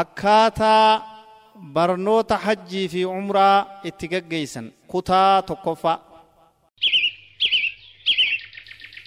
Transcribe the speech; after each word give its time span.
akkaataa 0.00 0.88
barnoota 1.74 2.36
hajjii 2.44 2.88
fi 2.92 3.04
umraa 3.18 3.56
itti 3.88 4.06
gaggeessan 4.12 4.66
kutaa 4.92 5.42
tokkoffaa 5.48 5.98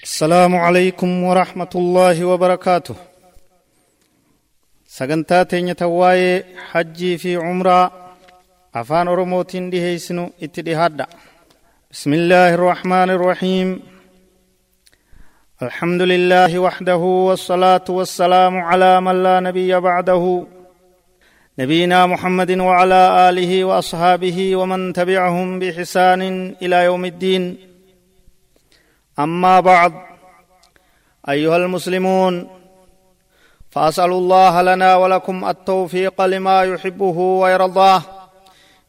السلام 0.03 0.55
عليكم 0.55 1.23
ورحمة 1.23 1.69
الله 1.75 2.17
وبركاته 2.25 2.95
sagantaa 4.97 5.45
teenya 5.49 5.75
tawaa'ee 5.75 6.35
hajjii 6.71 7.17
fi 7.23 7.31
umraa 7.37 7.91
afaan 8.79 9.07
oromootiin 9.13 9.65
dhiheessinu 9.71 10.23
itti 10.45 10.61
dhihaadha 10.67 11.05
بسم 11.93 12.11
الله 12.19 12.49
الرحمن 12.59 13.09
الرحيم 13.17 13.69
الحمد 15.61 16.01
لله 16.01 16.51
وحده 16.65 17.01
والصلاة 17.27 17.87
والسلام 17.89 18.53
على 18.69 18.91
من 19.01 19.15
لا 19.23 19.35
نبي 19.39 19.71
بعده 19.79 20.23
نبينا 21.59 22.05
محمد 22.05 22.51
وعلى 22.51 23.29
آله 23.29 23.63
وأصحابه 23.65 24.55
ومن 24.55 24.93
تبعهم 24.93 25.59
بحسان 25.59 26.21
إلى 26.61 26.75
يوم 26.83 27.05
الدين. 27.05 27.57
أما 29.19 29.59
بعد 29.59 29.93
أيها 31.29 31.57
المسلمون 31.57 32.49
فأسأل 33.69 34.11
الله 34.11 34.61
لنا 34.61 34.95
ولكم 34.95 35.49
التوفيق 35.49 36.21
لما 36.21 36.63
يحبه 36.63 37.17
ويرضاه. 37.17 38.01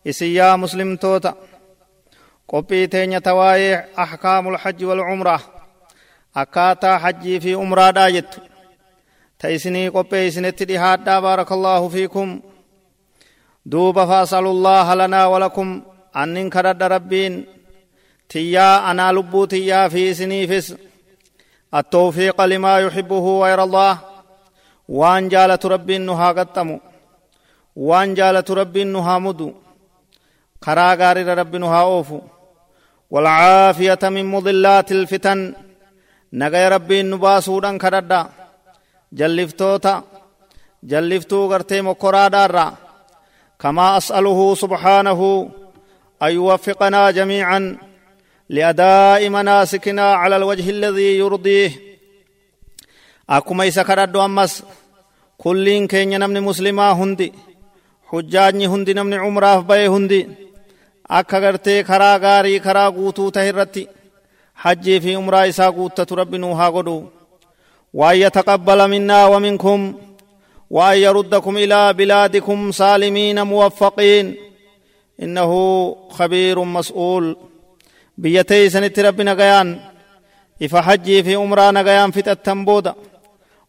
إسيا 0.07 0.57
مسلم 0.57 0.97
توتا. 0.97 1.35
قبيتين 2.49 3.13
يتواي 3.13 3.85
أحكام 3.99 4.49
الحج 4.49 4.85
والعمرة. 4.85 5.41
أكاتا 6.37 6.99
حج 6.99 7.39
في 7.39 7.55
عمرة 7.55 7.91
دايت. 7.91 8.35
تيسني 9.39 9.89
قبيتين 9.89 10.55
تدهات 10.55 11.01
بارك 11.01 11.53
الله 11.53 11.89
فيكم. 11.89 12.41
Duuba 13.67 14.07
faasalullaaha 14.07 14.95
lanaa 14.97 15.29
walakum 15.29 15.83
annin 16.13 16.51
kadhadha 16.51 16.89
rabbiin. 16.89 17.47
Tiyyaa 18.29 18.85
anaa 18.91 19.13
lubbuu 19.13 19.47
tiyyaa 19.47 19.89
fi 19.91 20.09
isiniifis. 20.11 20.69
التوفيق 21.75 22.41
لما 22.41 22.79
يحبه 22.79 23.25
ويرضاه 23.43 23.99
وان 24.89 25.29
جالة 25.29 25.59
ربي 25.65 25.99
نها 25.99 26.29
قطمو 26.33 26.81
وان 27.77 28.15
جالة 28.15 28.45
ربي 28.51 28.85
نها 28.85 29.19
مدو 29.19 29.53
خرا 30.65 30.95
غارر 30.95 31.39
ربي 31.39 31.59
نها 31.59 31.83
اوفو 31.83 32.21
والعافية 33.11 33.99
من 34.03 34.25
مضلات 34.27 34.93
الفتن 34.93 35.55
نغي 36.33 36.69
ربي 36.69 37.03
نباسودا 37.03 37.79
كردا 37.79 38.21
جلفتوتا 39.13 40.03
جلفتو 40.83 41.47
غرتي 41.51 41.81
مكرا 41.81 42.29
دارا 42.29 42.67
كما 43.61 43.97
أسأله 43.97 44.55
سبحانه 44.55 45.51
أن 46.23 46.33
يوفقنا 46.33 47.11
جميعا 47.11 47.77
لأداء 48.49 49.29
مناسكنا 49.29 50.15
على 50.15 50.37
الوجه 50.37 50.71
الذي 50.71 51.19
يرضيه. 51.19 51.73
أكما 53.31 53.69
إسا 53.69 53.83
كردو 53.83 54.25
أمس 54.25 54.63
كلين 55.39 55.87
كين 55.87 56.21
نمني 56.21 56.41
مسلما 56.41 56.93
هندي 56.93 57.33
حجاجني 58.11 58.67
هندي 58.67 58.93
نمني 58.95 59.17
عمراف 59.17 59.65
بي 59.65 59.89
هندي 59.89 60.29
karaa 61.11 62.91
guutuu 62.93 63.31
tahe 63.35 63.49
irratti 63.49 63.89
hajjii 64.55 65.01
fi 65.01 65.17
umraa 65.17 65.47
isaa 65.53 65.73
guuttatu 65.73 66.15
rabbi 66.15 66.39
nuu 66.39 66.55
haa 66.55 66.71
godhu 66.71 67.11
وأن 67.95 68.17
يتقبل 68.17 68.91
منا 68.91 69.27
ومنكم 69.27 69.95
وأن 70.71 70.99
يردكم 70.99 71.57
إلى 71.57 71.93
بلادكم 71.93 72.73
سالمين 72.73 73.43
موفقين. 73.43 74.37
إنه 75.23 75.51
خبير 76.11 76.65
مسؤول. 76.65 77.37
بيتي 78.19 78.71
سنت 78.71 78.99
رب 79.01 79.21
نغيان. 79.21 79.81
إفا 80.63 80.81
حجي 80.81 81.23
في 81.23 81.37
أمرا 81.37 81.71
نغيان 81.71 82.11
في 82.11 82.31
التنبودا 82.31 82.95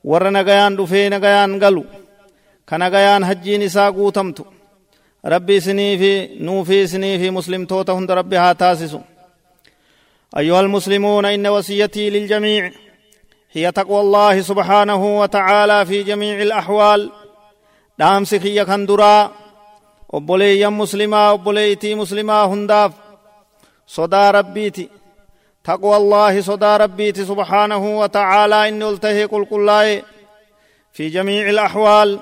ور 0.04 0.30
نغيان 0.30 0.76
دفي 0.76 1.10
نغيان 1.10 1.64
قلو 1.64 1.86
كنغيان 2.70 3.26
حجي 3.26 3.58
نساء 3.58 3.92
قوتمتو 3.92 4.44
ربي 5.26 5.60
سني 5.60 5.98
في 5.98 6.30
نوفي 6.40 6.88
سني 6.88 7.20
في 7.20 7.30
مسلم 7.30 7.66
توتا 7.66 7.94
هند 7.94 8.12
ربي 8.12 8.38
أيها 10.38 10.60
المسلمون 10.60 11.26
إن 11.26 11.48
وصيتي 11.48 12.10
للجميع. 12.10 12.72
هي 13.52 13.72
تقوى 13.72 14.00
الله 14.02 14.42
سبحانه 14.42 15.20
وتعالى 15.20 15.86
في 15.86 16.04
جميع 16.04 16.42
الأحوال. 16.42 17.12
دام 18.00 18.24
سخية 18.24 18.64
كندرا 18.64 19.32
أبولي 20.14 20.70
مسلما 20.70 21.32
أبوليتي 21.34 21.96
مسلما 21.96 22.44
هنداف 22.46 22.92
صدا 23.88 24.32
ربيتي 24.32 24.90
تقوى 25.64 25.98
الله 25.98 26.42
صدا 26.42 26.78
ربيتي 26.78 27.26
سبحانه 27.26 28.00
وتعالى 28.00 28.70
إن 28.70 28.84
التهي 28.84 29.26
قل 29.26 30.02
في 30.94 31.10
جميع 31.10 31.50
الأحوال 31.50 32.20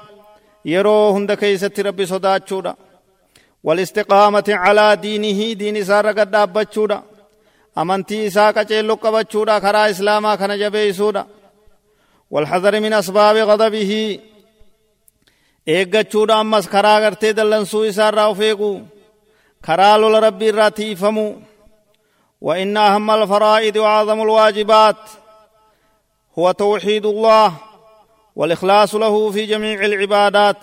hunda 0.66 1.38
keeysatti 1.38 1.84
rabbi 1.84 2.06
sodaachuudha 2.06 2.76
walistiqaamati 3.64 4.52
calaa 4.52 5.02
diinihi 5.02 5.60
diin 5.60 5.76
isaarra 5.76 6.14
gad 6.14 6.32
dhaabbachuudha 6.32 7.04
amantii 7.82 8.24
isaa 8.30 8.54
qaceelloo 8.58 8.98
qabachuudha 9.04 9.56
karaa 9.66 9.92
islaamaa 9.94 10.38
kana 10.42 10.56
jabeeysuudha 10.62 11.24
walxadari 12.34 12.80
min 12.86 12.94
asbaabi 13.02 13.42
gadabihi 13.52 14.02
eeggachuudha 15.76 16.40
ammas 16.42 16.66
karaa 16.74 17.00
gartee 17.04 17.34
dallansuu 17.38 17.84
isaarraa 17.92 18.28
of 18.32 18.40
eeguu 18.50 18.76
karaa 19.68 19.96
lola 20.02 20.20
rabbii 20.28 20.52
irraa 20.54 20.72
tiifamuu 20.80 21.32
وإن 22.42 22.78
أهم 22.78 23.12
الفرائض 23.12 23.76
وأعظم 23.76 24.22
الواجبات 24.22 24.96
هو 26.40 26.52
توحيد 26.52 27.06
الله 27.06 27.54
والإخلاص 28.36 28.96
له 28.96 29.32
في 29.32 29.46
جميع 29.46 29.86
العبادات 29.86 30.58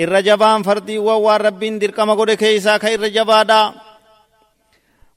الرجبان 0.00 0.62
فردي 0.62 0.98
ووان 0.98 1.40
ربين 1.40 1.78
دير 1.78 1.90
كما 1.90 2.14
قد 2.14 2.30
كيسا 2.30 2.78
خير 2.78 3.00
رجبادا 3.00 3.72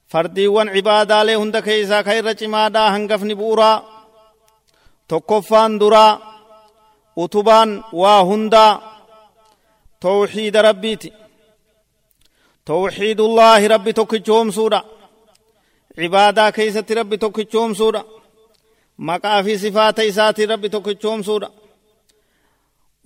فردي 0.08 0.46
وان 0.48 0.68
عبادا 0.68 1.24
له 1.24 1.36
هند 1.42 1.56
كيسا 1.56 2.02
خير 2.02 2.24
رجمادا 2.24 2.88
هنگفني 2.88 3.34
بورا 3.34 3.72
تقفان 5.08 5.78
درا 5.78 6.06
اتبان 7.18 7.82
وهندا 7.92 8.80
توحيد 10.00 10.56
ربيتي 10.56 11.12
توحيد 12.66 13.20
الله 13.20 13.66
ربي 13.66 13.92
توكيچوم 13.92 14.50
سورا 14.50 14.84
عبادا 15.98 16.50
كيسة 16.50 16.86
ربي 16.90 17.16
توكيچوم 17.16 17.74
سورا 17.74 18.04
maqaa 18.98 19.42
fi 19.44 19.58
sifaata 19.58 20.02
isaati 20.02 20.46
rabbi 20.46 20.68
tokkichoomsuudha. 20.68 21.50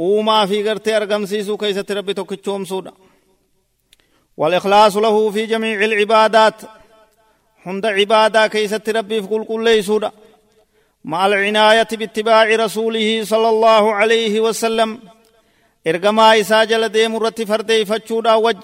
Uumaa 0.00 0.46
fi 0.46 0.62
gartee 0.62 0.96
argamsiisuu 0.96 1.58
keessatti 1.58 1.94
rabbi 1.94 2.14
tokkichoomsuudha. 2.14 2.92
والإخلاص 4.36 4.96
له 4.96 5.30
في 5.30 5.46
جميع 5.46 5.84
العبادات 5.84 6.54
هند 7.66 7.86
عبادة 7.86 8.46
كيست 8.46 8.90
ربي 8.90 9.22
في 9.22 9.28
كل 9.28 9.44
كل 9.44 9.84
سورة 9.84 10.12
مع 11.04 11.26
العناية 11.26 11.88
باتباع 11.92 12.44
رسوله 12.44 13.24
صلى 13.24 13.48
الله 13.48 13.94
عليه 13.94 14.40
وسلم 14.40 15.00
إرقما 15.86 16.40
إساجل 16.40 16.88
ديم 16.88 17.16
رت 17.16 17.42
فردي 17.42 17.84
فتشودا 17.84 18.34
وج 18.34 18.56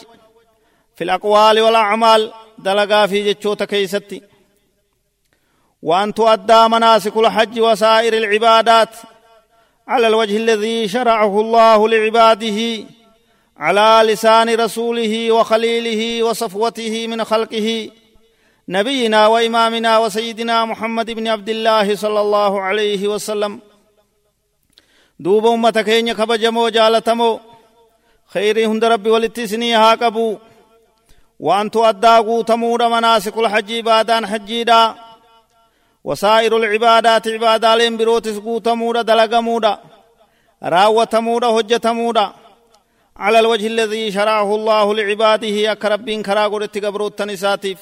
في 0.96 1.04
الأقوال 1.04 1.60
والأعمال 1.60 2.32
دلقا 2.58 3.06
في 3.06 3.32
جتشوت 3.32 3.62
كيستي 3.62 4.22
وأن 5.82 6.14
تؤدى 6.14 6.68
مناسك 6.68 7.16
الحج 7.16 7.60
وسائر 7.60 8.12
العبادات 8.12 8.88
على 9.88 10.06
الوجه 10.06 10.36
الذي 10.36 10.88
شرعه 10.88 11.40
الله 11.40 11.88
لعباده 11.88 12.84
على 13.56 14.12
لسان 14.12 14.54
رسوله 14.54 15.32
وخليله 15.32 16.22
وصفوته 16.22 17.06
من 17.06 17.24
خلقه 17.24 17.90
نبينا 18.70 19.26
وإمامنا 19.26 19.98
وسيدنا 19.98 20.64
محمد 20.64 21.10
بن 21.10 21.28
عبد 21.28 21.48
الله 21.48 21.96
صلى 21.96 22.20
الله 22.20 22.60
عليه 22.60 23.08
وسلم. 23.08 23.60
دوب 25.20 25.46
أمة 25.46 25.70
كينيا 25.70 26.14
كبجمو 26.14 26.68
جالتمو 26.68 27.40
خيري 28.26 28.66
هند 28.66 28.84
ربي 28.84 29.10
ولتسني 29.10 29.74
هاكبو 29.74 30.38
وأن 31.40 31.70
تؤدى 31.70 32.16
قوتمور 32.16 32.88
مناسك 32.88 33.38
الحج 33.38 33.80
بادان 33.80 34.26
حجيدا 34.26 34.94
وسائر 36.04 36.56
العبادات 36.56 37.28
عبادالين 37.28 37.96
بروتس 37.96 38.38
قوتمودا 38.38 39.02
دلقمودا 39.02 39.78
راوتمودا 40.62 41.46
هجتمودا 41.46 42.32
على 43.16 43.38
الوجه 43.38 43.66
الذي 43.66 44.12
شرعه 44.12 44.54
الله 44.54 44.94
لعباده 44.94 45.72
أكربين 45.72 46.22
كراغور 46.22 46.64
اتقبروت 46.64 47.22
نساتيف 47.22 47.78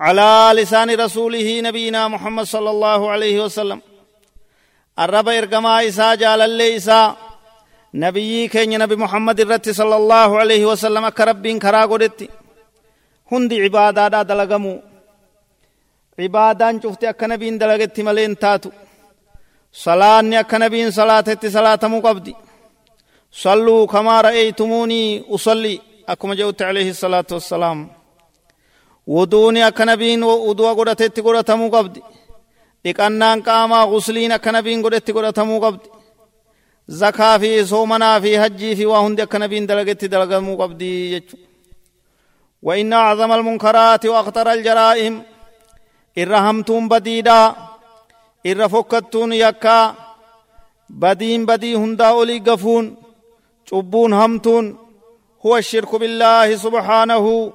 على 0.00 0.50
لسان 0.54 0.90
رسوله 1.00 1.60
نبينا 1.60 2.08
محمد 2.08 2.44
صلى 2.44 2.70
الله 2.70 3.10
عليه 3.10 3.44
وسلم. 3.44 3.80
الرب 4.98 5.28
إرقما 5.28 5.86
إسا 5.88 6.14
جال 6.14 6.60
إسا. 6.60 7.16
نبي 7.94 8.48
كين 8.48 8.78
نبي 8.78 8.96
محمد 8.96 9.40
الرت 9.40 9.70
صلى 9.70 9.96
الله 9.96 10.38
عليه 10.38 10.66
وسلم 10.66 11.08
كرب 11.08 11.46
كرا 11.62 11.82
قدت 11.90 12.30
هندي 13.32 13.62
عبادة 13.64 14.22
دلقمو 14.22 14.74
عبادان 16.18 16.74
شفت 16.82 17.04
أكا 17.04 17.26
نبين 17.26 17.58
دلقت 17.58 18.00
ملين 18.00 18.38
تاتو. 18.38 18.70
صلاة 19.72 20.40
أكا 20.40 20.58
نبين 20.58 20.90
صلاة 20.90 21.28
صلاة 21.56 21.82
مقبدي. 21.82 22.34
صلوا 23.32 23.86
كما 23.86 24.20
رأيتموني 24.20 25.24
أصلي. 25.34 25.80
أكما 26.08 26.34
جوت 26.34 26.62
عليه 26.62 26.90
الصلاة 26.90 27.28
والسلام. 27.32 27.97
ودوني 29.14 29.60
أكا 29.68 29.84
نبين 29.84 30.22
ودوا 30.22 30.72
قدت 30.72 31.20
قدت 31.26 31.50
مقبدي 31.50 32.02
dhiqannaan 32.84 33.42
qaamaa 33.46 33.86
gusliin 33.92 34.32
akka 34.36 34.52
nabiin 34.52 34.82
godhetti 34.84 35.12
godhatamuu 35.16 35.60
qabdi 35.64 35.88
zakaa 37.00 37.38
fi 37.42 37.50
soomanaa 37.70 38.20
fi 38.24 38.30
hajjii 38.42 38.76
fi 38.78 38.84
waa 38.90 39.02
hundi 39.04 39.22
akka 39.22 39.38
nabiin 39.42 39.68
dalagetti 39.68 40.10
dalagamuu 40.12 40.56
qabdi 40.62 40.90
jechuudha 41.12 41.46
وإن 42.62 42.92
أعظم 42.92 43.32
المنكرات 43.32 44.06
وأخطر 44.06 44.52
الجرائم 44.52 45.22
إرهمتون 46.18 46.88
بديدا 46.88 47.54
إرفكتون 48.46 49.32
يكا 49.32 49.94
بدين 50.90 51.46
بدي 51.46 51.76
هندا 51.76 52.08
أولي 52.08 52.38
قفون 52.38 52.96
شبون 53.70 54.12
همتون 54.12 54.76
هو 55.46 55.56
الشرك 55.56 55.94
بالله 55.94 56.56
سبحانه 56.56 57.52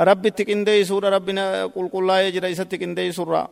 ربنا 0.00 1.64
قل 1.74 1.88
قل 1.92 2.06
لا 2.06 2.16
يجري 2.28 2.54
ستكندي 2.54 3.12
سورة 3.12 3.42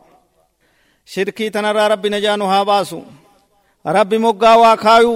shirkii 1.13 1.49
tanarraa 1.51 1.87
rabbi 1.93 2.09
najaa 2.13 2.37
nu 2.37 2.45
haa 2.51 2.65
baasu 2.69 2.99
rabbi 3.97 4.17
moggaa 4.25 4.57
waa 4.63 4.77
kaayu 4.77 5.13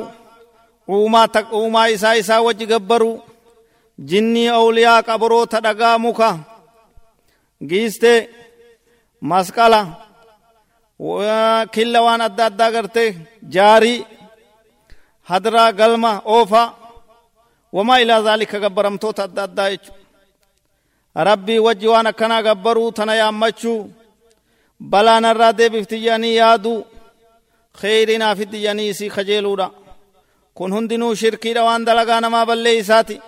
uumaa 0.90 1.88
isaa 1.96 2.16
isaa 2.22 2.42
wajji 2.42 2.66
gabbaru 2.72 3.12
jinnii 4.10 4.48
awliyaa 4.60 5.04
qaboroota 5.10 5.58
dhagaa 5.66 5.98
muka 6.06 6.30
giiste 7.70 8.14
masqala 9.32 9.82
killa 11.74 12.00
waan 12.06 12.22
adda 12.28 12.46
addaa 12.50 12.72
garte 12.76 13.04
jaarii 13.56 14.00
hadraa 15.30 15.72
galma 15.80 16.12
oofa 16.36 16.64
wamaa 17.76 18.00
ilaa 18.04 18.22
zaalika 18.28 18.58
gabbaramtoota 18.66 19.22
adda 19.28 19.42
addaa 19.48 19.70
jechu 19.74 19.92
rabbii 21.16 21.60
wajji 21.60 21.88
waan 21.88 22.08
akkanaa 22.08 22.44
gabbaruu 22.44 22.92
tana 22.92 23.16
yaammachuu. 23.16 24.04
نرى 24.92 25.52
ديبف 25.52 25.86
تجاني 25.86 26.36
يادو 26.36 26.84
خيرنا 27.74 28.36
في 28.36 28.46
تجاني 28.46 28.94
سي 28.94 29.10
خجيلودا 29.10 29.72
كن 30.56 30.74
هندنو 30.74 31.14
شركي 31.14 31.54
روان 31.54 31.86
دلغانا 31.86 32.30
ما 32.30 32.44
بلي 32.44 32.84
ساتي 32.84 33.20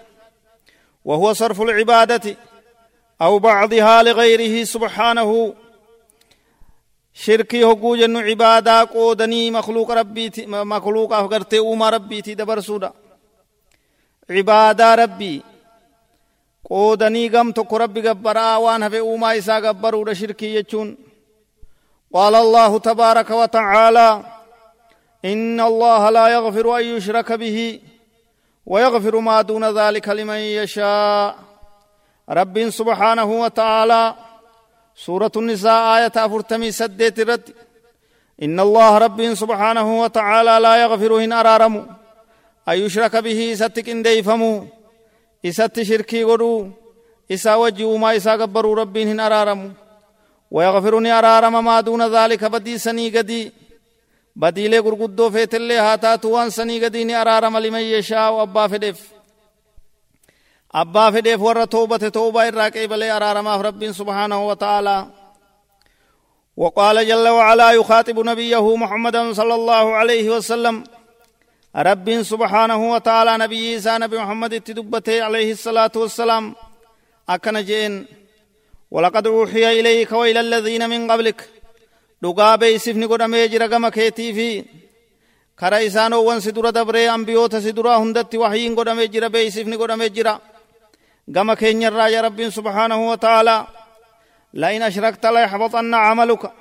وهو 1.06 1.34
صرف 1.34 1.62
العبادة 1.62 2.38
أو 3.22 3.40
بعضها 3.40 4.04
لغيره 4.04 4.64
سبحانه 4.64 5.54
شركي 7.14 7.64
هقو 7.64 7.96
جنو 7.96 8.20
عبادة 8.20 8.84
قودني 8.84 9.52
مخلوق 9.52 9.92
ربي 9.92 10.32
مخلوق 10.48 11.14
أفقرتي 11.14 11.60
أوما 11.60 11.90
ربي 11.90 12.22
تي 12.22 12.34
دبر 12.34 12.60
سودا 12.60 12.94
عبادة 14.30 14.96
ربي 14.96 15.42
قودني 16.69 17.29
قم 17.29 17.51
تكو 17.51 17.77
ربي 17.77 18.09
قبرا 18.09 18.56
وان 18.56 18.83
هفي 18.83 19.00
أوما 19.00 19.38
إسا 19.38 19.56
قبرو 19.56 20.13
شركي 20.13 20.56
يجون 20.56 20.97
قال 22.13 22.35
الله 22.35 22.79
تبارك 22.79 23.29
وتعالى 23.29 24.23
ان 25.25 25.59
الله 25.62 26.09
لا 26.09 26.27
يغفر 26.27 26.77
ان 26.77 26.83
يشرك 26.83 27.31
به 27.31 27.79
ويغفر 28.65 29.19
ما 29.19 29.41
دون 29.41 29.77
ذلك 29.79 30.09
لمن 30.09 30.35
يشاء 30.35 31.35
رب 32.29 32.69
سبحانه 32.69 33.29
وتعالى 33.41 34.15
سورة 34.95 35.31
النساء 35.35 35.97
آية 35.97 36.12
أفرتمي 36.15 36.71
سديت 36.71 37.19
الرد 37.19 37.50
إن 38.44 38.59
الله 38.59 38.97
رب 38.97 39.33
سبحانه 39.33 40.01
وتعالى 40.01 40.59
لا 40.59 40.75
يغفر 40.83 41.23
إن 41.23 41.33
أرارم 41.33 41.75
أن 42.69 42.77
يشرك 42.77 43.15
به 43.15 43.53
ستك 43.56 43.89
إن 43.89 44.03
ديفمو 44.03 44.65
إسات 45.45 45.81
شركي 45.81 46.24
غرو 46.24 46.69
إسا 47.31 47.56
وجه 47.56 47.97
ما 47.97 48.15
إسا 48.15 48.31
قبروا 48.31 48.75
رب 48.75 48.97
إن 48.97 49.19
أرارم 49.19 49.74
ويغفرني 50.51 51.12
أرارم 51.12 51.65
ما 51.65 51.81
دون 51.81 52.01
ذلك 52.15 52.44
بدي 52.45 52.77
سني 52.77 53.18
قدي 53.18 53.51
بدي 54.36 54.68
لي 54.68 54.80
قرقدو 54.80 55.30
فيت 55.30 55.56
اللي 55.56 55.77
هاتات 55.77 56.25
وان 56.25 56.50
سني 56.50 56.86
قدي 56.86 57.03
ني 57.03 57.15
أرارم 57.21 57.57
لمن 57.57 57.80
يشاء 57.80 58.33
وأبا 58.33 58.68
فدف 58.68 59.00
أبا 60.75 61.12
فدف 61.12 61.42
ور 61.42 61.65
توبة 61.65 61.98
توبة 62.09 62.48
الراكي 62.48 62.88
بلي 62.88 63.12
أرارم 63.12 63.48
رب 63.48 63.91
سبحانه 63.91 64.48
وتعالى 64.48 65.07
وقال 66.57 67.07
جل 67.07 67.27
وعلا 67.27 67.71
يخاطب 67.71 68.19
نبيه 68.19 68.75
محمدا 68.75 69.33
صلى 69.33 69.56
الله 69.56 69.94
عليه 69.94 70.30
وسلم 70.30 70.83
رب 71.75 72.22
سبحانه 72.22 72.92
وتعالى 72.92 73.38
نبي 73.38 73.74
عيسى 73.74 73.98
نبي 73.98 74.18
محمد 74.18 74.62
تدبته 74.62 75.24
عليه 75.24 75.51
الصلاة 75.51 75.92
والسلام 75.95 76.56
أكن 77.30 77.63
جين 77.63 78.06
ولقد 78.92 79.27
أوحي 79.27 79.80
إليك 79.80 80.12
وإلى 80.12 80.39
الذين 80.39 80.89
من 80.89 81.12
قبلك 81.12 81.50
dhugaa 82.24 82.57
beeysifni 82.57 83.07
godhamee 83.07 83.48
jira 83.50 83.68
gama 83.68 83.92
keetii 83.92 84.33
fi 84.33 84.66
kara 85.56 85.81
isaanowwan 85.81 86.42
si 86.42 86.51
dura 86.56 86.72
dabree 86.72 87.10
ambiyoota 87.10 87.62
si 87.62 87.75
duraa 87.75 87.98
hundatti 88.00 88.38
wahyiin 88.38 88.75
godhamee 88.75 89.07
jira 89.07 89.30
beeysifni 89.30 89.77
godhamee 89.77 90.10
jira 90.10 90.39
gama 91.27 91.56
keenyarraa 91.56 92.10
ya 92.10 92.22
rabbiin 92.22 92.51
subhaanahu 92.51 93.07
wa 93.10 93.18
ta'aalaa 93.18 93.68
لئن 94.54 94.81
أشركت 94.81 95.25
ليحبطن 95.25 95.94
عملك 95.94 96.51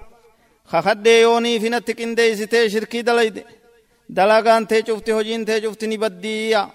خخدي 0.67 1.21
يوني 1.21 1.61
في 1.61 1.69
نتك 1.69 2.01
إندي 2.01 2.35
دلغان 4.09 4.67
تي 4.67 4.83
شفت 4.87 5.11
هجين 5.11 5.45
تي 5.45 5.61
شفت 5.63 5.85
نبديا 5.85 6.71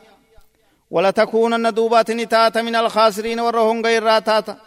ولا 0.92 1.12
تكونن 1.12 1.74
دوبات 1.74 2.12
نتات 2.12 2.58
من 2.58 2.76
الخاسرين 2.76 3.40
ورهم 3.40 3.86
غير 3.86 4.04
راتاتا 4.04 4.58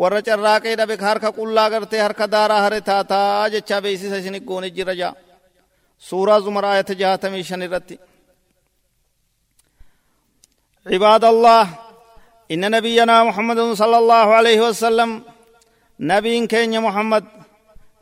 warra 0.00 0.22
carraaqee 0.22 0.76
dhabe 0.78 0.94
harka 1.08 1.28
qullaa 1.38 1.70
gartee 1.70 2.00
harka 2.06 2.26
daaraa 2.34 2.62
hare 2.64 2.80
taataa 2.88 3.50
jechaa 3.54 3.80
beeksisa 3.84 4.16
isin 4.20 4.36
goone 4.48 4.68
jira 4.76 4.94
jaa 5.00 5.14
suuraa 6.08 6.40
zumar 6.40 6.64
ayata 6.64 6.94
jaatamii 6.94 7.98
عباد 10.92 11.24
الله 11.24 11.64
إن 12.52 12.70
نبينا 12.70 13.24
محمد 13.24 13.60
صلى 13.72 13.98
الله 13.98 14.26
عليه 14.38 14.60
وسلم 14.60 15.22
نبي 16.00 16.46
كين 16.46 16.80
محمد 16.80 17.24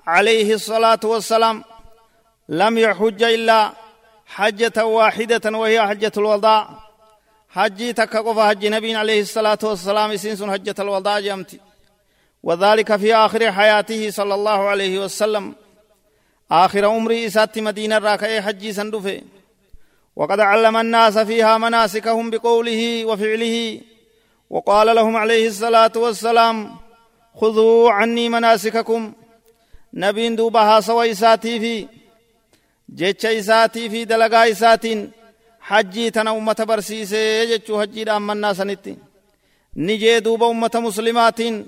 عليه 0.07 0.55
الصلاة 0.55 1.03
والسلام 1.05 1.65
لم 2.49 2.79
يحج 2.79 3.23
إلا 3.23 3.73
حجة 4.27 4.87
واحدة 4.87 5.59
وهي 5.59 5.89
حجة 5.89 6.13
الوضاء. 6.17 6.87
حجي 7.49 7.93
تكقف 7.93 8.39
حج 8.39 8.67
نبي 8.67 8.95
عليه 8.95 9.21
الصلاة 9.21 9.59
والسلام 9.63 10.17
سنسن 10.17 10.51
حجة 10.53 10.75
الوضاء 10.79 11.21
جمتي 11.21 11.61
وذلك 12.43 12.97
في 12.97 13.15
آخر 13.15 13.53
حياته 13.53 14.11
صلى 14.11 14.35
الله 14.35 14.69
عليه 14.69 14.99
وسلم. 14.99 15.55
آخر 16.51 16.85
عمري 16.85 17.27
إسات 17.27 17.59
مدينة 17.59 17.99
راكي 17.99 18.43
حجي 18.43 18.73
سندفه 18.73 19.23
وقد 20.17 20.41
علم 20.41 20.77
الناس 20.77 21.19
فيها 21.19 21.59
مناسكهم 21.59 22.31
بقوله 22.31 23.05
وفعله. 23.05 23.81
وقال 24.51 24.97
لهم 24.97 25.17
عليه 25.17 25.49
الصلاة 25.49 25.93
والسلام 25.97 26.77
خذوا 27.35 27.91
عني 27.91 28.29
مناسككم. 28.29 29.13
نبين 29.95 30.37
دوبها 30.37 30.81
سوى 30.81 31.11
إساتي 31.11 31.61
في 31.61 31.89
جيتش 32.95 33.27
إساتي 33.27 33.91
في 33.91 34.05
دلقا 34.05 34.51
إساتين 34.51 35.11
حجي 35.61 36.11
تنا 36.11 36.31
أمة 36.31 36.65
برسيسي 36.69 37.47
جيتشو 37.47 37.81
حجي 37.81 38.05
دام 38.05 38.31
الناس 38.31 38.61
نتي 38.61 38.97
نجي 39.77 40.21
دوب 40.21 40.43
أمة 40.43 40.71
مسلماتين 40.75 41.67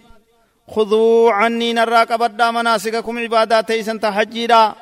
خذوا 0.69 1.33
عني 1.33 1.73
نرى 1.73 2.05
قبدا 2.05 2.51
مناسككم 2.51 3.19
عبادات 3.19 3.69
تيسن 3.69 4.01
تحجيدا 4.01 4.75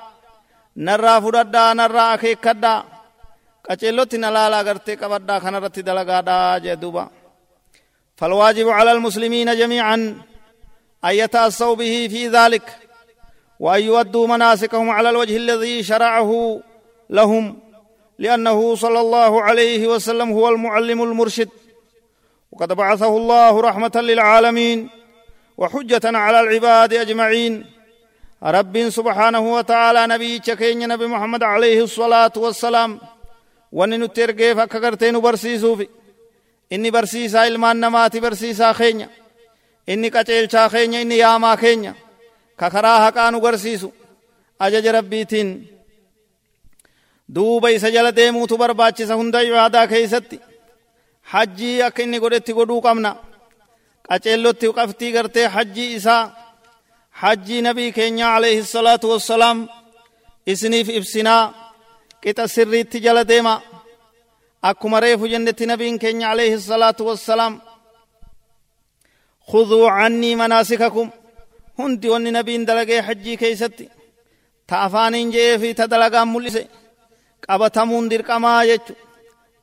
نرى 0.76 1.20
فردا 1.22 1.72
نرى 1.72 2.00
أخيكدا 2.14 2.84
قچلوتي 3.70 4.16
نلالا 4.16 4.60
غرتي 4.62 4.94
قبدا 4.94 5.38
خنرتي 5.38 5.82
دلغادا 5.82 6.58
جدوبا 6.58 7.10
فالواجب 8.16 8.68
على 8.68 8.92
المسلمين 8.92 9.58
جميعا 9.58 9.94
أن 11.04 11.24
به 11.60 12.08
في 12.12 12.28
ذلك 12.28 12.85
وأن 13.60 13.82
يودوا 13.82 14.26
مناسكهم 14.26 14.90
على 14.90 15.10
الوجه 15.10 15.36
الذي 15.36 15.82
شرعه 15.82 16.60
لهم 17.10 17.58
لأنه 18.18 18.74
صلى 18.74 19.00
الله 19.00 19.42
عليه 19.42 19.86
وسلم 19.86 20.32
هو 20.32 20.48
المعلم 20.48 21.02
المرشد. 21.02 21.48
وقد 22.52 22.72
بعثه 22.72 23.16
الله 23.16 23.60
رحمة 23.60 23.92
للعالمين 23.94 24.88
وحجة 25.56 26.04
على 26.04 26.40
العباد 26.40 26.94
أجمعين. 26.94 27.64
رب 28.42 28.88
سبحانه 28.88 29.54
وتعالى 29.54 30.06
نبي 30.06 30.38
كين 30.38 30.88
نبي 30.88 31.06
محمد 31.06 31.42
عليه 31.42 31.84
الصلاة 31.84 32.32
والسلام. 32.36 33.00
ergeef 33.72 34.58
akka 34.58 34.78
gartee 34.80 35.12
nu 35.12 35.20
barsiisuufi 35.20 35.90
inni 36.70 36.90
barsiisaa 36.90 37.44
ilmaan 37.44 37.80
namaati 37.80 38.20
barsiisaa 38.20 38.74
keenya 38.74 39.08
inni 39.86 40.10
qaceelchaa 40.10 40.68
keenya 40.68 41.00
inni 41.00 41.18
yaamaa 41.18 41.56
keenya 41.56 41.94
ka 42.60 42.66
karaa 42.74 42.98
haqaa 43.04 43.30
nu 43.30 43.38
garsiisu 43.44 43.88
ajaja 44.64 44.90
rabbiitiin 44.98 45.48
duuba 47.34 47.68
isa 47.76 47.88
jala 47.94 48.10
deemuutu 48.18 48.54
barbaachisa 48.62 49.14
hunda 49.20 49.38
ibaadaa 49.48 49.86
keeysatti 49.92 50.36
hajjii 51.32 51.82
akka 51.86 52.02
inni 52.04 52.18
godhetti 52.24 52.52
godhuu 52.58 52.80
qabna 52.86 53.10
qaceellotti 54.08 54.66
qabxii 54.78 55.10
gartee 55.16 55.46
hajjii 55.56 55.90
isaa 55.98 56.22
hajjii 57.22 57.60
nabii 57.66 57.90
keenya 57.96 58.26
alayhi 58.36 58.62
salaatu 58.74 59.06
wassalaam 59.12 59.58
isiniif 60.52 60.88
ibsinaa 60.98 61.42
qixa 62.22 62.44
sirriitti 62.54 62.98
jala 63.06 63.22
deema 63.30 63.54
akkuma 64.68 64.98
reefu 65.04 65.26
jennetti 65.32 65.64
nabiin 65.70 65.98
keenya 66.02 66.26
alayhi 66.34 66.58
salaatu 66.70 67.02
wassalaam 67.10 67.54
خذوا 69.52 69.90
عني 69.90 70.34
مناسككم 70.36 71.10
هندي 71.78 72.08
وني 72.08 72.30
نبين 72.30 72.64
دلقي 72.64 73.02
حجي 73.02 73.36
كيستي 73.36 73.88
تافانين 74.68 75.30
جي 75.30 75.58
في 75.58 75.72
تدلقان 75.72 76.28
ملسي 76.32 76.66
قبتمون 77.48 78.08
درقما 78.08 78.64
يجو 78.64 78.94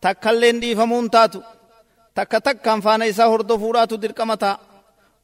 تكالين 0.02 0.60
ديفمون 0.60 1.10
تاتو 1.10 1.42
takka 2.18 2.42
takkaan 2.42 2.82
faana 2.86 3.06
isaa 3.06 3.28
hordofuudhaatu 3.28 4.02
dirqama 4.02 4.38
ta'a. 4.38 4.60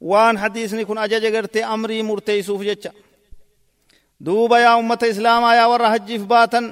Waan 0.01 0.38
hadiisni 0.38 0.86
kun 0.86 0.98
ajaja 0.98 1.29
gartee 1.31 1.63
amrii 1.74 2.03
murteeysuuf 2.03 2.62
jecha. 2.69 2.91
Duuba 4.25 4.60
yaa 4.60 4.75
ummata 4.81 5.05
islaamaa 5.13 5.55
yaa 5.55 5.69
warra 5.69 5.89
hajjiif 5.93 6.24
baatan 6.34 6.65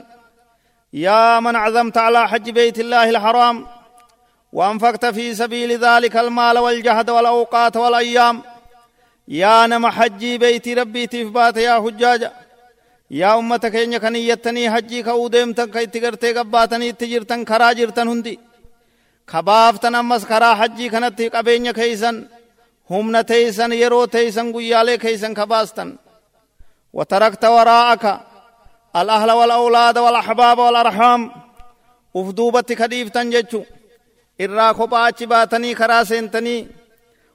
من 1.42 1.56
عزمت 1.56 1.98
على 1.98 2.28
حج 2.28 2.50
بيت 2.50 2.80
الله 2.80 3.10
الحرام 3.10 3.68
وأنفقت 4.54 5.06
في 5.06 5.36
سبيل 5.36 5.80
ذلك 5.80 6.18
المال 6.18 6.58
والجهد 6.58 7.10
والأوقات 7.10 7.78
والأيام 7.78 8.44
يا 9.28 9.68
نما 9.68 9.90
حجي 9.92 10.38
بيت 10.38 10.68
ربي 10.68 11.08
تفبات 11.08 11.58
يا 11.58 11.82
حجاج 11.84 12.32
يا 13.12 13.40
أمتك 13.40 13.76
إنك 13.76 14.06
نيتني 14.06 14.72
حجي 14.72 15.04
كودمتن 15.04 15.72
كي 15.72 15.86
تغرتي 15.86 16.34
قباتني 16.34 16.92
تجرتن 16.92 17.46
خراجرتن 17.46 18.08
هندي 18.08 18.40
kabaaftan 19.28 19.96
ammas 19.96 20.24
karaa 20.26 20.56
hajjii 20.56 20.90
kanatti 20.90 21.30
qabeenya 21.30 21.74
keeysan 21.74 22.16
humna 22.90 23.24
teeysan 23.24 23.72
yeroo 23.82 24.08
teeysan 24.08 24.52
guyyaalee 24.56 24.98
keeysan 24.98 25.34
kabaastan. 25.34 26.00
وتركت 26.94 27.46
وراءك 27.46 28.20
الأهل 28.96 29.32
والأولاد 29.32 29.98
والأحباب 29.98 30.60
والأرحام 30.60 31.32
أفدوبت 32.16 32.74
كديف 32.74 33.10
تنججو 33.10 33.64
إرا 34.42 34.74
خباچ 34.74 35.24
باتني 35.24 35.76
كرا 35.76 36.04
سنتني 36.04 36.68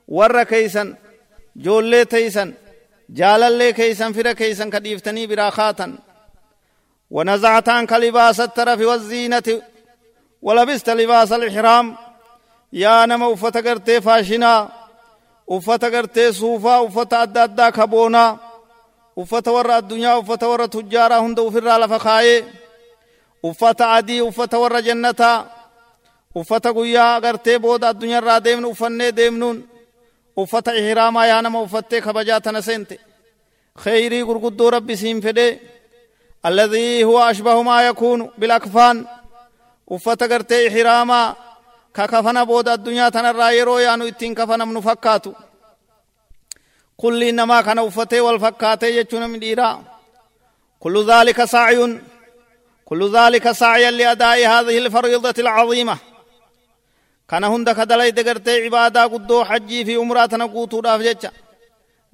ور 0.09 0.43
كيسن 0.43 0.95
جولي 1.57 2.05
تيسن 2.05 2.55
جالالي 3.09 3.73
كيسن 3.73 4.13
فر 4.13 4.33
كيسن 4.33 4.71
كديفتني 4.71 5.27
براخاتا 5.27 5.99
ونزعت 7.11 7.69
عنك 7.69 7.93
لباس 7.93 8.41
الترف 8.41 8.81
والزينة 8.81 9.63
ولبست 10.43 10.91
لباس 10.91 11.33
الإحرام 11.33 11.97
يا 12.73 13.07
نما 13.07 13.27
وفتا 13.27 13.61
قرتي 13.61 14.01
فاشنا 14.01 14.69
وفتا 15.47 15.89
قرتي 15.89 16.33
صوفا 16.33 16.79
وفتا 16.79 17.23
أدى 17.23 17.45
أدى 17.45 17.71
كبونا 17.71 18.37
وفتا 19.17 19.51
ورى 19.51 19.79
الدنيا 19.79 20.15
وفتا 20.15 20.47
ورى 20.47 20.69
تجارة 20.69 21.19
هند 21.19 21.39
وفر 21.39 21.79
لفخاي 21.79 22.45
وفتا 23.43 23.85
عدي 23.85 24.21
وفتا 24.21 24.57
ورى 24.57 24.83
جنتا 24.83 25.47
وفتا 26.35 26.71
قويا 26.71 27.19
قرتي 27.19 27.59
بود 27.59 27.85
الدنيا 27.85 28.19
را 28.21 28.39
ديمن 28.39 28.65
وفني 28.65 29.11
ديمنون 29.11 29.72
وفتا 30.37 30.73
إحراما 30.81 31.27
يا 31.27 31.41
نما 31.41 31.61
وفتي 31.61 32.01
خبجاتنا 32.01 32.61
سنتي 32.61 32.99
خيري 33.85 34.23
قرقدو 34.23 34.69
ربي 34.69 34.97
سين 34.97 35.21
فدي 35.21 35.59
الذي 36.47 37.05
هو 37.05 37.19
أشبه 37.31 37.63
ما 37.63 37.87
يكون 37.87 38.31
بالأكفان 38.39 39.07
uffata 39.95 40.29
gartee 40.29 40.67
ihraamaa 40.67 41.35
ka 41.97 42.05
kafana 42.13 42.47
booda 42.47 42.73
addunyaa 42.73 43.11
tanarraa 43.11 43.51
yeroo 43.57 43.81
yaanu 43.87 44.05
ittiin 44.11 44.35
kafanamnu 44.39 44.81
fakkaatu 44.89 45.31
kulli 46.97 47.33
namaa 47.33 47.63
kana 47.67 47.83
uffatee 47.89 48.21
wal 48.27 48.39
fakkaatee 48.45 48.93
jechuu 48.97 49.21
namni 49.21 49.39
dhiiraa 49.43 49.75
kullu 50.83 51.01
dhaalika 51.09 51.47
saaciyun 51.47 51.93
kullu 52.89 53.07
dhaalika 53.15 53.55
saaciyan 53.61 53.95
liadaa'i 54.01 54.43
haadhihi 54.53 54.79
alfariidati 54.85 55.41
alcaziima 55.49 55.97
kana 57.33 57.47
hunda 57.53 57.73
ka 57.79 57.85
dalayde 57.91 58.23
gartee 58.29 58.59
cibaadaa 58.65 59.07
guddoo 59.15 59.43
hajjii 59.51 59.85
fi 59.89 59.95
umraa 60.05 60.29
tana 60.33 60.47
guutuudhaaf 60.55 61.01
jecha 61.09 61.31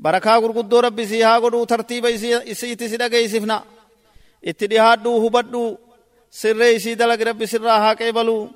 barakaa 0.04 0.38
gurguddoo 0.42 0.80
rabbi 0.86 1.04
sii 1.10 1.22
haa 1.28 1.40
godhuu 1.44 1.66
tartiiba 1.72 2.08
isiiti 2.52 2.84
si 2.90 2.96
dhageeysifna 3.02 3.56
itti 4.50 4.64
dhihaadhuu 4.70 5.18
hubadhuu 5.24 5.70
سري 6.30 6.78
سيد 6.78 7.02
لك 7.02 7.20
ربي 7.20 7.46
سرها 7.46 7.92
قبلوا 7.92 8.48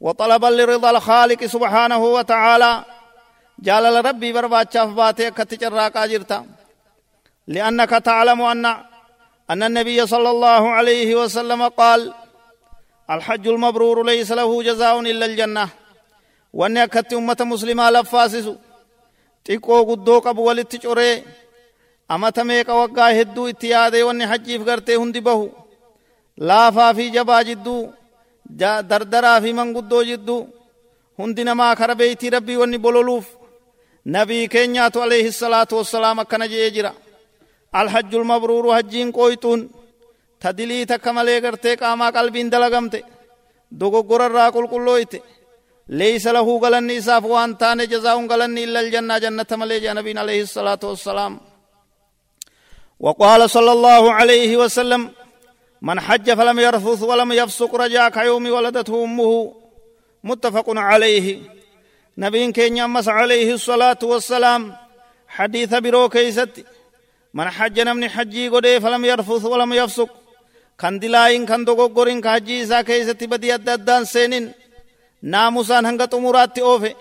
وطلبا 0.00 0.46
لرضا 0.46 0.90
الخالق 0.90 1.44
سبحانه 1.44 2.02
وتعالى 2.16 2.84
جال 3.66 4.04
ربي 4.04 4.32
برباتشاف 4.32 4.88
باتي 4.88 5.30
كتجراك 5.30 5.96
اجرتا 5.96 6.46
لأنك 7.46 7.90
تعلم 7.90 8.42
أن 8.42 8.66
أن 9.50 9.62
النبي 9.62 10.06
صلى 10.06 10.30
الله 10.30 10.62
عليه 10.70 11.10
وسلم 11.14 11.68
قال 11.68 12.00
الحج 13.14 13.44
المبرور 13.54 13.96
ليس 14.10 14.30
له 14.32 14.50
جزاء 14.68 14.94
إلا 15.12 15.26
الجنة 15.30 15.68
وأن 16.58 16.76
أكت 16.86 17.12
أمة 17.12 17.36
مسلمة 17.52 17.84
لفاسس 17.90 18.46
xiqqoo 19.46 19.80
guddoo 19.88 20.20
qabu 20.24 20.42
walitti 20.48 20.78
coree 20.84 21.24
amata 22.14 22.42
meeqa 22.48 22.72
waggaa 22.80 23.10
hedduu 23.18 23.46
itti 23.52 23.66
yaadee 23.74 24.02
wanni 24.08 24.24
hajjiif 24.30 24.62
gartee 24.68 24.96
hundi 25.00 25.20
bahu 25.26 25.46
laafaa 26.48 26.94
fi 26.96 27.04
jabaa 27.16 27.42
jidduu 27.48 27.80
dardaraa 28.90 29.40
fi 29.44 29.50
manguddoo 29.58 30.02
jidduu 30.10 30.40
hundi 31.18 31.42
namaa 31.48 31.74
kara 31.80 31.94
beeytii 32.00 32.30
rabbii 32.36 32.56
wanni 32.62 32.78
bololuuf 32.84 33.26
nabii 34.14 34.48
keenyaatu 34.54 35.02
alayhi 35.06 35.32
salaatu 35.32 35.76
wassalaam 35.80 36.18
akkana 36.22 36.46
je'ee 36.52 36.70
jira 36.76 36.92
alhajjul 37.80 38.24
mabruuru 38.32 38.70
hajjiin 38.76 39.10
qooyxuun 39.18 39.60
ta 40.40 40.48
dilii 40.58 40.84
takka 40.90 41.10
malee 41.16 41.40
gartee 41.44 41.76
qaamaa 41.82 42.12
qalbiin 42.16 42.48
dalagamte 42.54 42.98
dogoggorarraa 43.80 44.50
qulqullooyte 44.56 45.18
leysa 45.98 46.30
lahuu 46.36 46.58
galanni 46.64 46.94
isaaf 47.00 47.24
waan 47.32 47.52
taane 47.60 47.84
jazaa'un 47.92 48.26
galanni 48.32 48.60
illa 48.66 48.78
aljannaa 48.84 49.20
jannata 49.24 49.54
malee 49.60 49.78
jea 49.84 49.94
nabiin 49.98 50.18
alayhi 50.24 50.46
salaatu 50.56 50.86
wassalaam 50.92 51.34
وقال 53.06 53.50
صلى 53.50 53.72
الله 53.72 54.12
عليه 54.12 54.56
وسلم 54.56 55.10
من 55.82 56.00
حج 56.00 56.32
فلم 56.38 56.58
يرفث 56.58 57.02
ولم 57.02 57.32
يفسق 57.32 57.74
رجع 57.74 58.08
كيوم 58.08 58.44
ولدته 58.50 59.04
أمه 59.04 59.32
متفق 60.24 60.64
عليه 60.68 61.26
نبي 62.18 62.52
كين 62.52 62.76
يمس 62.76 63.08
عليه 63.08 63.48
الصلاة 63.58 63.98
والسلام 64.02 64.76
حديث 65.28 65.74
برو 65.74 66.08
كيست 66.08 66.64
من 67.34 67.48
حج 67.50 67.80
نمني 67.80 68.08
حجي 68.08 68.48
قدي 68.48 68.80
فلم 68.80 69.04
يرفث 69.04 69.44
ولم 69.44 69.72
يفسق 69.72 70.10
كان 70.80 70.98
دلاين 70.98 71.46
كان 71.46 71.64
دوغورين 71.64 72.20
كحجي 72.20 72.62
إسا 72.62 72.82
كيست 72.82 73.24
بدي 73.24 73.54
الددان 73.54 74.04
سينين 74.04 74.52
ناموسان 75.22 75.86
هنگت 75.86 76.14
أمورات 76.14 76.58
أوفي 76.58 76.94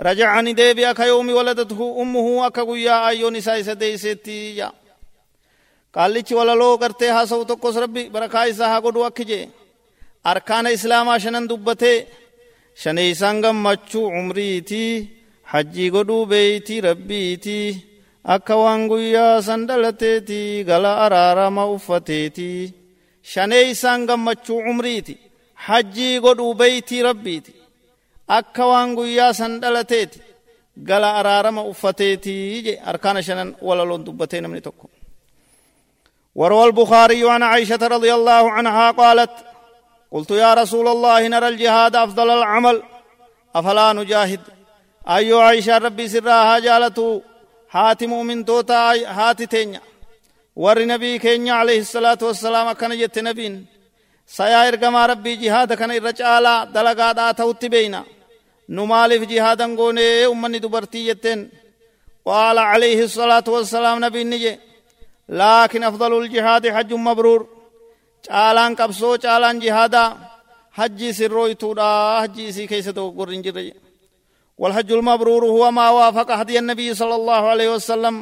رجعني 0.00 0.52
ديبيا 0.52 0.92
كيوم 0.92 1.28
ولدته 1.38 1.80
أمه 2.02 2.46
أكا 2.46 2.62
قويا 2.62 3.08
أيون 3.08 3.36
إسا 3.36 3.60
إسا 3.60 3.72
ديستي 3.72 4.56
يا 4.56 4.72
qaallichi 5.96 6.34
walaloo 6.38 6.78
gartee 6.82 7.10
haasa'u 7.16 7.44
tokkos 7.50 7.76
rabbi 7.82 8.02
barakaa 8.14 8.44
isaa 8.52 8.68
haa 8.72 8.80
godhu 8.84 9.00
akki 9.08 9.24
jee 9.30 9.44
arkaana 10.32 10.70
islaamaa 10.76 11.18
shanan 11.24 11.48
dubbatee 11.50 11.98
shaneeysaan 12.82 13.40
gammachuu 13.44 14.06
umriitii 14.20 14.92
hajjii 15.52 15.88
godhuu 15.96 16.26
beeytii 16.32 16.80
rabbiitii 16.88 17.68
akka 18.34 18.54
waan 18.62 18.82
guyyaa 18.90 19.42
san 19.48 19.60
dhalateetii 19.68 20.64
gala 20.68 20.92
araarama 21.04 21.64
uffateetii 21.76 22.62
shaneeysaan 23.22 24.06
gammachuu 24.06 24.58
umriiti 24.70 25.14
hajjii 25.66 26.20
godhuu 26.20 26.54
beeytii 26.54 27.02
rabbiiti 27.02 27.52
akka 28.28 28.66
waan 28.66 28.94
guyyaa 28.94 29.32
san 29.32 29.60
dhalateeti 29.60 30.22
gala 30.88 31.08
araarama 31.18 31.62
uffateetii 31.72 32.62
je 32.62 32.80
arkaana 32.90 33.22
shanan 33.22 33.56
walaloon 33.62 34.06
dubbatee 34.06 34.40
namni 34.40 34.60
tokko 34.60 34.90
وروى 36.34 36.64
البخاري 36.64 37.30
عن 37.30 37.42
عائشة 37.42 37.82
رضي 37.86 38.14
الله 38.14 38.50
عنها 38.50 38.90
قالت 38.90 39.30
قلت 40.12 40.30
يا 40.30 40.54
رسول 40.54 40.88
الله 40.88 41.28
نرى 41.28 41.48
الجهاد 41.48 41.96
أفضل 41.96 42.30
العمل 42.30 42.82
أفلا 43.54 43.92
نجاهد 43.92 44.40
أيو 45.08 45.38
عائشة 45.40 45.78
ربي 45.78 46.08
سراها 46.08 46.58
جالتو 46.58 47.20
هاتي 47.70 48.06
مؤمن 48.06 48.44
توتا 48.44 48.92
هاتي 49.18 49.46
تينيا 49.46 49.80
ور 50.64 50.78
نبي 50.92 51.12
كينيا 51.24 51.54
عليه 51.60 51.80
الصلاة 51.86 52.20
والسلام 52.28 52.66
كان 52.80 52.92
جت 53.00 53.16
نبين 53.28 53.54
sayaa 54.38 54.66
ergamaa 54.70 55.06
rabbii 55.12 55.36
jihaada 55.42 55.74
kana 55.80 55.94
irra 55.98 56.12
caalaa 56.20 56.66
dalagaadhaa 56.74 57.32
ta'utti 57.40 57.68
beeyna 57.74 58.00
nu 58.74 58.82
maaliif 58.92 59.22
jihaadan 59.32 59.70
goonee 59.80 60.26
ummanni 60.32 60.58
dubartii 60.64 61.04
jetteen 61.08 61.40
qaala 62.28 62.62
alayhi 62.74 63.04
salaatu 63.18 63.50
wassalaam 63.56 63.98
nabiin 64.04 64.28
ni 64.32 64.38
je 64.44 64.52
laakin 65.38 65.82
afdalu 65.90 66.16
ljihaadi 66.24 66.68
hajjun 66.76 67.02
mabruur 67.08 67.40
caalaan 68.26 68.72
qabsoo 68.80 69.14
caalaan 69.24 69.56
jihaadaa 69.64 70.08
hajjii 70.78 71.12
sirrooytuudha 71.18 71.88
hajjii 72.22 72.46
isii 72.52 72.68
keessa 72.72 72.92
dogoggorri 72.98 73.34
hin 73.36 73.44
jirre 73.46 73.64
والحج 74.62 74.90
المبرور 74.98 75.42
هو 75.54 75.64
ما 75.78 75.86
وافق 75.98 76.28
هدي 76.40 76.56
النبي 76.62 76.88
صلى 77.00 77.14
الله 77.20 77.42
عليه 77.52 77.68
وسلم 77.76 78.14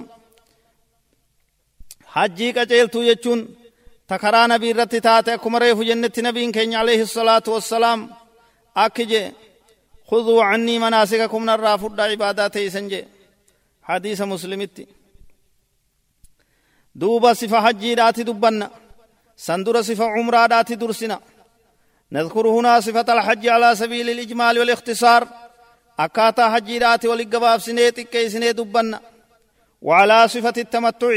حجي 2.15 2.49
قجلتو 2.57 3.00
يجون 3.11 3.41
تكرا 4.09 4.47
نبي 4.47 4.73
رتي 4.73 5.00
تاتي 5.00 5.37
كما 5.43 5.59
ريف 5.59 5.79
جنة 5.88 6.17
نبي 6.19 6.53
كين 6.53 6.75
عليه 6.75 7.03
الصلاة 7.03 7.47
والسلام 7.55 8.11
أكجي 8.77 9.33
خذوا 10.09 10.43
عني 10.45 10.79
مناسككم 10.79 11.45
نرى 11.50 11.79
فرد 11.79 12.00
عبادات 12.00 12.59
سنجي 12.59 13.05
حديث 13.83 14.21
مسلمتي 14.33 14.87
دوبا 16.95 17.33
صفة 17.33 17.59
حجي 17.67 17.95
داتي 17.95 18.23
دبنا 18.23 18.71
سندر 19.37 19.83
صفة 19.83 20.07
عمرة 20.15 20.47
داتي 20.47 20.75
درسنا 20.75 21.21
نذكر 22.12 22.49
هنا 22.49 22.81
صفة 22.81 23.09
الحج 23.15 23.49
على 23.49 23.75
سبيل 23.75 24.11
الإجمال 24.11 24.59
والاختصار 24.59 25.29
أكاتا 25.99 26.50
حجي 26.53 26.79
داتي 26.79 27.09
ولقباب 27.09 27.61
سنيت 27.61 28.00
كيسني 28.00 28.53
دبنا 28.53 29.00
وعلى 29.83 30.29
صفة 30.29 30.57
التمتع 30.65 31.15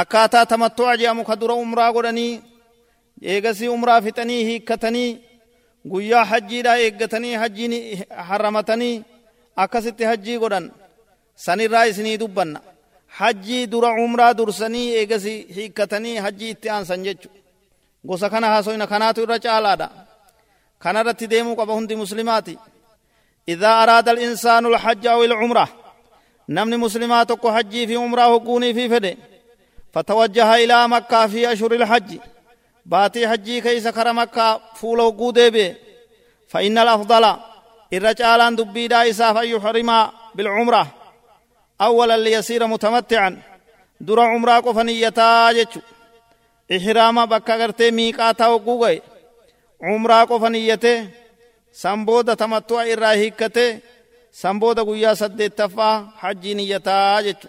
akkaataa 0.00 0.46
tamattu'a 0.52 0.96
jedhamu 1.00 1.22
ka 1.28 1.34
dura 1.40 1.54
umraa 1.64 1.92
godhanii 1.96 2.32
eegasii 3.32 3.68
umraa 3.76 4.00
fixanii 4.06 4.44
hiikkatanii 4.48 5.10
guyyaa 5.90 6.24
hajjiidha 6.30 6.78
eeggatanii 6.84 7.34
hajjiin 7.42 7.74
haramatanii 8.28 9.04
akkasitti 9.64 10.04
hajjii 10.10 10.38
godhan 10.42 10.66
sanirraa 11.44 11.84
isinii 11.90 12.18
dubbanna 12.22 12.60
hajjii 13.18 13.66
dura 13.72 13.90
umraa 14.04 14.32
dursanii 14.38 14.94
eegasii 14.98 15.38
hiikkatanii 15.56 16.16
hajjii 16.24 16.50
itti 16.54 16.70
aansan 16.70 17.04
jechu 17.06 17.28
gosa 18.08 18.30
kana 18.30 18.46
haasoyna 18.52 18.86
kanaatu 18.92 19.22
irra 19.22 19.38
caalaadha 19.44 19.88
kanarratti 20.82 21.30
deemuu 21.30 21.56
qaba 21.60 21.72
hundi 21.78 21.96
muslimaati 22.02 22.58
araada 23.82 24.10
alinsaanu 24.10 24.68
alhajja 24.68 25.12
aw 25.12 25.24
ilcumra 25.24 25.64
namni 26.48 26.76
muslimaa 26.84 27.24
tokko 27.30 27.50
hajjii 27.56 27.86
fi 27.86 27.96
umraa 27.96 28.28
hogguunii 28.32 28.74
fi 28.74 28.88
fedhe 28.92 29.12
فتوجه 29.96 30.54
إلى 30.54 30.88
مكة 30.88 31.26
في 31.26 31.52
أشهر 31.52 31.72
الحج. 31.72 32.18
باتي 32.86 33.28
حجي 33.28 33.60
كيس 33.60 33.88
كر 33.88 34.12
مكة 34.12 34.60
فولو 34.74 35.08
قودي 35.08 35.74
فإن 36.48 36.78
الأفضل 36.78 37.36
الرجال 37.92 38.56
دبي 38.56 38.88
دائسا 38.88 39.32
فيحرم 39.32 40.08
بالعمرة. 40.34 40.86
أولا 41.80 42.16
ليصير 42.16 42.66
متمتعا. 42.66 43.42
در 44.00 44.20
عمرة 44.20 44.60
قفنية 44.60 45.08
جتشو. 45.52 45.80
إحرام 46.76 47.26
بكا 47.26 47.56
غرتي 47.56 47.90
ميقاتا 47.90 48.46
وقوغي. 48.46 49.02
عمرة 49.82 50.24
قفنية 50.24 51.10
سنبودة 51.72 52.34
تمتع 52.34 52.92
إراهيكته 52.92 53.78
سنبودة 54.32 54.82
قويا 54.82 55.14
سدتفا 55.14 56.08
حجي 56.18 56.54
نيتا 56.54 57.20
جتشو. 57.20 57.48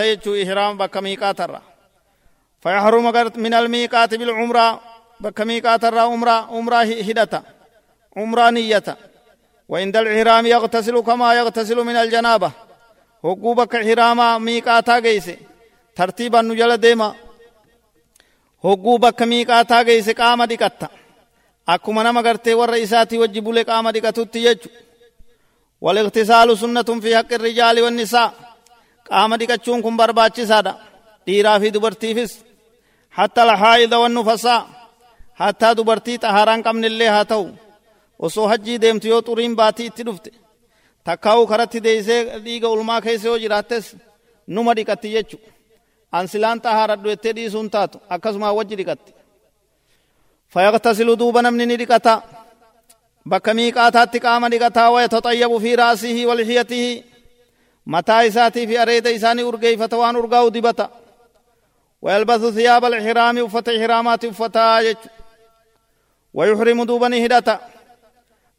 يجو 0.00 0.42
إحرام 0.42 0.78
بك 0.78 0.96
ميقات 0.96 1.40
الرا. 1.40 1.62
فيحرم 2.62 3.06
من 3.36 3.54
الميقات 3.54 4.14
بالعمرة 4.14 4.80
بك 5.20 5.40
ميقات 5.40 5.84
الرا 5.84 6.00
عمره 6.00 6.30
عمره 6.30 6.82
هدت 7.08 7.42
عمره 8.16 8.50
نية 8.50 8.96
وعند 9.68 9.96
الإحرام 9.96 10.46
يغتسل 10.46 11.00
كما 11.00 11.34
يغتسل 11.34 11.76
من 11.76 11.96
الجنابة. 11.96 12.50
هقو 13.24 13.54
بك 13.54 13.74
إحراما 13.74 14.38
ميقاتا 14.38 14.98
جيسي 14.98 15.38
ترتيبا 15.96 16.40
نجل 16.42 16.76
ديما. 16.76 17.14
هقو 18.64 18.96
بك 18.96 19.22
ميقاتا 19.22 19.82
جيسي 19.82 20.12
قام 20.12 20.44
ديكتا. 20.44 20.88
gartee 22.22 22.54
warra 22.54 22.78
isaatii 22.78 23.18
wajji 23.18 23.40
bule 23.40 23.64
qaama 23.64 23.92
dhiqatutti 23.92 24.40
jechu 24.40 24.70
والإغتسال 25.80 26.58
سنة 26.58 27.00
في 27.00 27.16
حق 27.16 27.32
الرجال 27.32 27.80
والنساء. 27.80 28.47
Qaama 29.10 29.34
dhiqachuun 29.40 29.80
kun 29.84 29.94
barbaachisaadha 30.00 30.72
dhiiraa 31.26 31.58
fi 31.62 31.68
dubartiifis 31.76 32.32
hatta 33.18 33.40
alhaayida 33.46 33.96
wannufasaa 34.02 34.60
hattaa 35.40 35.72
dubartii 35.78 36.18
xahaaraan 36.24 36.62
qabnillee 36.66 37.10
haa 37.14 37.24
ta'u 37.32 37.44
osoo 38.26 38.46
hajjii 38.52 38.78
deemtu 38.84 39.06
yoo 39.12 39.22
xuriin 39.28 39.54
baatii 39.60 39.86
itti 39.90 40.02
dhufte 40.08 40.30
takkaa'uu 41.06 41.46
karatti 41.52 41.78
deeysee 41.86 42.20
dhiiga 42.44 42.68
ulmaa 42.74 43.00
keessa 43.04 43.26
yoo 43.30 43.38
jiraattes 43.44 43.84
numa 44.54 44.72
dhiqatti 44.78 45.08
jechu 45.14 45.36
ansilaan 46.18 46.58
xahaaradhu 46.64 47.06
jettee 47.12 47.32
dhiisuun 47.36 47.68
taatu 47.74 47.96
akkasuma 48.14 48.48
wajji 48.60 48.76
dhiqatti 48.80 49.10
فيغتسل 50.54 51.16
دوبا 51.16 51.40
نمني 51.40 51.66
نرقتا 51.66 52.14
بك 53.26 53.48
ميقاتات 53.48 54.16
قام 54.24 54.44
نرقتا 54.46 54.88
ويتطيب 54.88 55.52
في 55.58 55.74
رأسه 55.74 56.18
ولحيته 56.28 56.84
mataa 57.92 58.22
isaatii 58.28 58.66
fi 58.70 58.74
areeda 58.82 59.10
isaanii 59.18 59.48
urgeeyfata 59.50 59.96
waan 60.02 60.16
urgaa'u 60.22 60.50
dibata. 60.56 60.86
ويلبس 62.02 62.40
ثياب 62.40 62.84
الإحرام 62.84 63.36
وفتح 63.38 63.72
إحرامات 63.72 64.24
وفتاة 64.24 64.96
ويحرم 66.34 66.84
دوبني 66.84 67.26
هدتا 67.26 67.54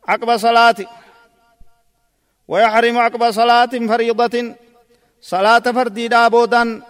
عقب 0.08 0.38
صلاة 0.38 0.76
ويحرم 2.48 2.98
عقب 2.98 3.32
صلاة 3.32 3.74
فريضة 3.92 4.36
صلاة 5.22 5.60
فردي 5.60 6.08
دابودا 6.08 6.82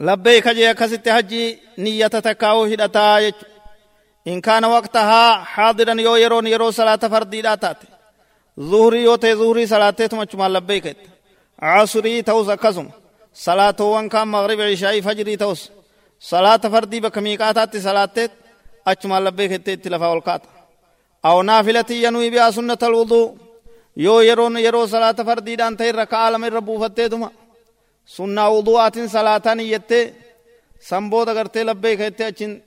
لبيك 0.00 0.48
جي 0.48 0.74
كست 0.74 1.08
حجي 1.08 1.58
نية 1.78 2.06
تكاو 2.06 2.64
هدتا 2.64 3.32
إن 4.26 4.40
كان 4.40 4.64
وقتها 4.64 5.44
حاضرا 5.52 5.94
يو 6.00 6.16
يرون 6.16 6.46
يرو 6.46 6.70
صلاة 6.70 7.02
فردي 7.12 7.40
داتات 7.42 7.76
ظهري 8.60 9.02
يوتي 9.02 9.34
ظهري 9.34 9.66
صلاة 9.66 9.90
تمچما 9.90 10.48
لبيك 10.48 10.96
عصري 11.62 12.22
توس 12.22 12.48
أكسم 12.48 12.90
صلاة 13.34 13.76
وان 13.80 14.08
كان 14.08 14.28
مغرب 14.28 14.60
عشاء 14.60 15.00
فجري 15.00 15.36
توس 15.36 15.70
صلاة 16.20 16.56
فردي 16.56 17.00
بكميقاتات 17.00 17.76
صلاة 17.76 18.30
أجمال 18.86 19.24
لبيك 19.24 19.52
تلفا 19.84 20.06
والقات. 20.06 20.42
أو 21.24 21.42
نافلة 21.42 21.84
ينوي 21.90 22.30
بها 22.30 22.50
سنة 22.50 22.78
الوضوء. 22.82 23.36
يو 23.96 24.20
يرون 24.20 24.56
يرو 24.56 24.86
صلاة 24.86 25.12
فردي 25.12 25.56
دان 25.56 25.76
تير 25.76 25.96
ركا 25.96 26.16
عالم 26.16 26.44
الربو 26.44 26.78
فتيتما 26.78 27.30
سنة 28.06 28.48
وضوءات 28.48 28.98
صلاة 28.98 29.54
نيتي 29.54 30.12
سنبود 30.80 31.28
غرتي 31.28 31.62
لبيك 31.62 32.20
أجن. 32.20 32.60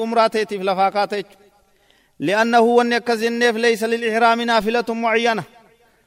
عمراتي 0.00 0.46
في 0.46 0.58
لفاقاتي 0.58 1.24
لأنه 2.18 2.60
ونكز 2.60 3.22
النف 3.22 3.56
ليس 3.56 3.84
للإحرام 3.84 4.40
نافلة 4.40 4.84
معينة. 4.88 5.44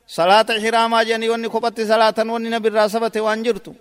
صلاة 0.07 0.45
حراما 0.63 1.03
جاني 1.03 1.29
وني 1.29 1.49
كوبت 1.49 1.81
صلاة 1.81 2.15
وني 2.19 2.49
نبي 2.49 2.69
راسبت 2.69 3.17
وانجرتو. 3.17 3.73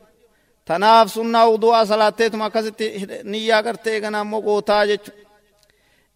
تناف 0.67 1.11
سنة 1.11 1.47
وضوء 1.47 1.85
صلاة 1.85 2.21
ما 2.35 2.49
كست 2.49 2.83
نيا 3.25 3.61
کرتے 3.61 4.01
گنا 4.01 4.23
مقوتا 4.23 4.85
جچ 4.85 5.11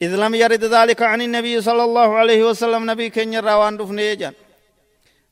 إذ 0.02 0.16
لم 0.16 0.34
يرد 0.34 0.64
ذلك 0.64 1.02
عن 1.02 1.20
النبي 1.22 1.60
صلى 1.60 1.84
الله 1.84 2.16
عليه 2.16 2.44
وسلم 2.44 2.90
نبي 2.90 3.10
كن 3.10 3.36
روان 3.36 3.76
دفن 3.76 3.98
يجان 3.98 4.32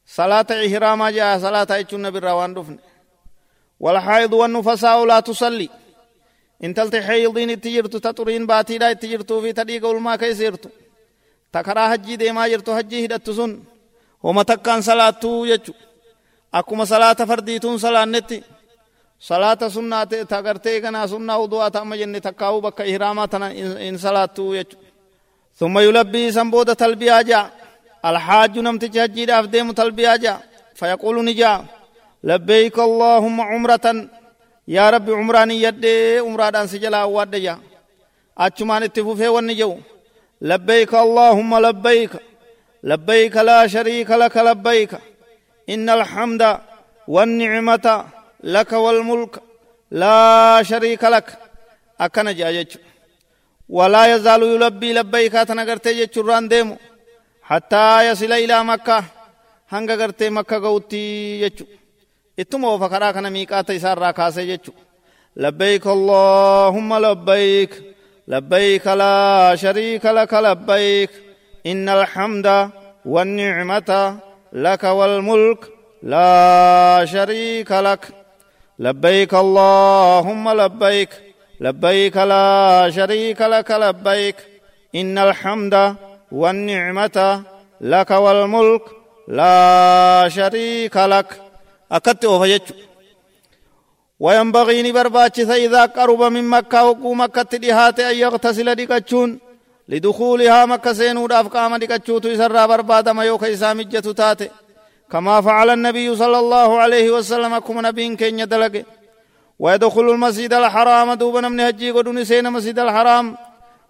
صلاة 0.07 0.47
إحراما 0.67 1.11
جاء 1.11 1.39
صلاة 1.39 1.67
إيش 1.71 1.95
نبي 1.95 2.19
روان 2.19 2.55
دفن. 2.55 2.79
والحائض 3.81 4.33
والنفساء 4.33 5.05
لا 5.05 5.21
تصلي. 5.21 5.69
إن 6.65 6.75
تلت 6.75 6.97
حيضين 6.97 7.51
اتجرت 7.51 7.97
تطرين 7.97 8.47
باتي 8.47 8.79
لا 8.79 8.91
اتجرتو 8.91 9.41
في 9.41 9.53
تديق 9.53 9.87
الماء 9.87 10.17
كيسيرتو. 10.17 10.69
تكرا 11.53 11.89
حجي 11.89 12.17
ديما 12.17 12.49
جرتو 12.49 12.77
حجي 12.77 13.05
هدت 13.05 13.31
سن. 13.31 13.63
Homa 14.25 14.43
takkaan 14.51 14.83
salaattuu 14.89 15.47
jechu 15.51 15.73
akkuma 16.59 16.85
salaata 16.93 17.27
fardiituun 17.31 17.79
salaannetti 17.85 18.39
salaata 19.29 19.67
sunnaa 19.71 20.07
ta 20.31 20.39
gartee 20.47 20.81
kanaa 20.85 21.07
sunnaa 21.13 21.39
udu'aa 21.45 21.71
ta'ama 21.75 21.97
jenne 22.01 22.21
takkaa'uu 22.27 22.61
bakka 22.67 22.83
ihraamaa 22.93 23.29
tana 23.33 23.47
in 23.89 23.97
salaattuu 24.05 24.51
jechu 24.59 24.77
ثم 25.61 25.79
يلبي 25.79 26.33
سنبود 26.33 26.77
تلبيا 26.77 27.23
جاء 27.23 27.51
الحاج 28.05 28.59
نمتج 28.59 28.99
هجي 28.99 29.25
داف 29.31 29.45
ديم 29.47 29.73
تلبيا 29.73 30.17
جاء 30.17 30.39
فيقول 30.75 31.17
نجا 31.25 31.53
لبيك 32.25 32.77
اللهم 32.79 33.41
عمرة 33.41 33.87
يا 34.69 34.91
رب 34.91 35.11
عمراني 35.11 35.63
يد 35.63 35.85
عمران 36.27 36.67
سجلا 36.67 37.05
واد 37.05 37.35
جاء 37.45 37.59
أتشمان 38.39 38.83
اتفوفي 38.83 39.29
ونجو 39.29 39.73
لبيك 40.51 40.93
اللهم 40.95 41.51
لبيك 41.67 42.13
لبيك 42.85 43.37
لا 43.37 43.67
شريك 43.67 44.11
لك 44.11 44.37
لبيك 44.37 44.93
إن 45.75 45.87
الحمد 45.99 46.43
والنعمة 47.09 47.87
لك 48.57 48.73
والملك 48.73 49.35
لا 49.91 50.63
شريك 50.63 51.05
لك 51.05 51.29
jechu 51.99 52.79
walaa 53.69 54.07
yazaalu 54.07 54.47
yulabbii 54.47 54.93
labbaykaa 54.93 55.47
tana 55.47 55.65
gartee 55.65 55.95
jechurraan 55.95 56.51
deemu 56.51 56.77
hattaa 57.41 58.03
yasila 58.03 58.37
ilaa 58.39 58.65
makkaa 58.65 59.05
hanga 59.73 59.97
gartee 59.97 60.31
makka 60.31 60.61
ga'utti 60.61 61.01
jechu 61.43 61.65
ittuma 62.43 62.69
ofa 62.75 62.89
karaa 62.89 63.31
miiqaata 63.31 63.73
isaarraa 63.79 64.13
kaasee 64.13 64.47
jechu 64.47 64.75
labbayk 65.37 65.87
allahumma 65.87 67.01
labbayk 67.07 67.73
labbayk 68.27 68.85
laa 69.03 69.57
shariika 69.57 70.13
laka 70.13 70.43
labbayk 70.43 71.11
inna 71.65 71.93
alhamda 72.01 72.71
والنعمة 73.05 74.17
لك 74.53 74.85
والملك 74.85 75.73
لا 76.03 77.05
شريك 77.05 77.73
لك. 77.73 78.09
لبيك 78.79 79.35
اللهم 79.35 80.45
لبيك 80.61 81.09
لبيك 81.61 82.17
لا 82.17 82.91
شريك 82.97 83.41
لك 83.43 83.71
لبيك. 83.71 84.37
إن 84.95 85.19
الحمد 85.19 85.97
والنعمة 86.33 87.43
لك 87.81 88.11
والملك 88.11 88.83
لا 89.29 90.29
شريك 90.29 90.97
لك. 90.97 91.41
أكدت 91.93 92.25
وفجت 92.25 92.75
وينبغي 94.21 94.83
نبرباتش 94.83 95.41
إذا 95.41 95.87
قرب 95.87 96.23
من 96.23 96.45
مكة 96.45 96.85
وقو 96.85 97.15
مكة 97.15 97.59
دهات 97.59 98.01
أن 98.01 98.17
يغتسل 98.17 98.75
ديكتشون 98.75 99.39
لدخولها 99.89 100.67
مكة 100.67 100.93
سينو 100.93 101.27
داف 101.27 101.49
قام 101.49 101.77
ديكتشوتو 101.77 102.29
يسرى 102.29 102.67
برباد 102.67 103.09
ما 103.09 103.25
يوكا 103.25 103.53
إسامجة 103.53 104.01
تاتي. 104.01 104.51
كما 105.13 105.41
فعل 105.41 105.71
النبي 105.71 106.17
صلى 106.17 106.39
الله 106.39 106.79
عليه 106.79 107.11
وسلم 107.11 107.59
كم 107.59 107.87
نبين 107.87 108.17
كين 108.17 108.39
يدلق. 108.39 108.85
ويدخل 109.59 110.11
المسجد 110.11 110.53
الحرام 110.53 111.13
دوبا 111.15 111.41
من 111.41 111.61
هجي 111.61 111.91
قدون 111.91 112.25
سين 112.25 112.53
مسجد 112.53 112.79
الحرام. 112.79 113.37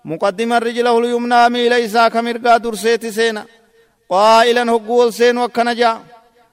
مقدما 0.05 0.59
رجله 0.59 0.99
اليمنى 0.99 1.49
ميل 1.49 1.73
إساء 1.73 2.09
كمرقا 2.09 2.57
درسيت 2.57 3.07
سينا. 3.07 3.45
قائلا 4.11 4.73
هقول 4.73 5.13
سين 5.13 5.39
وكنجا. 5.39 6.01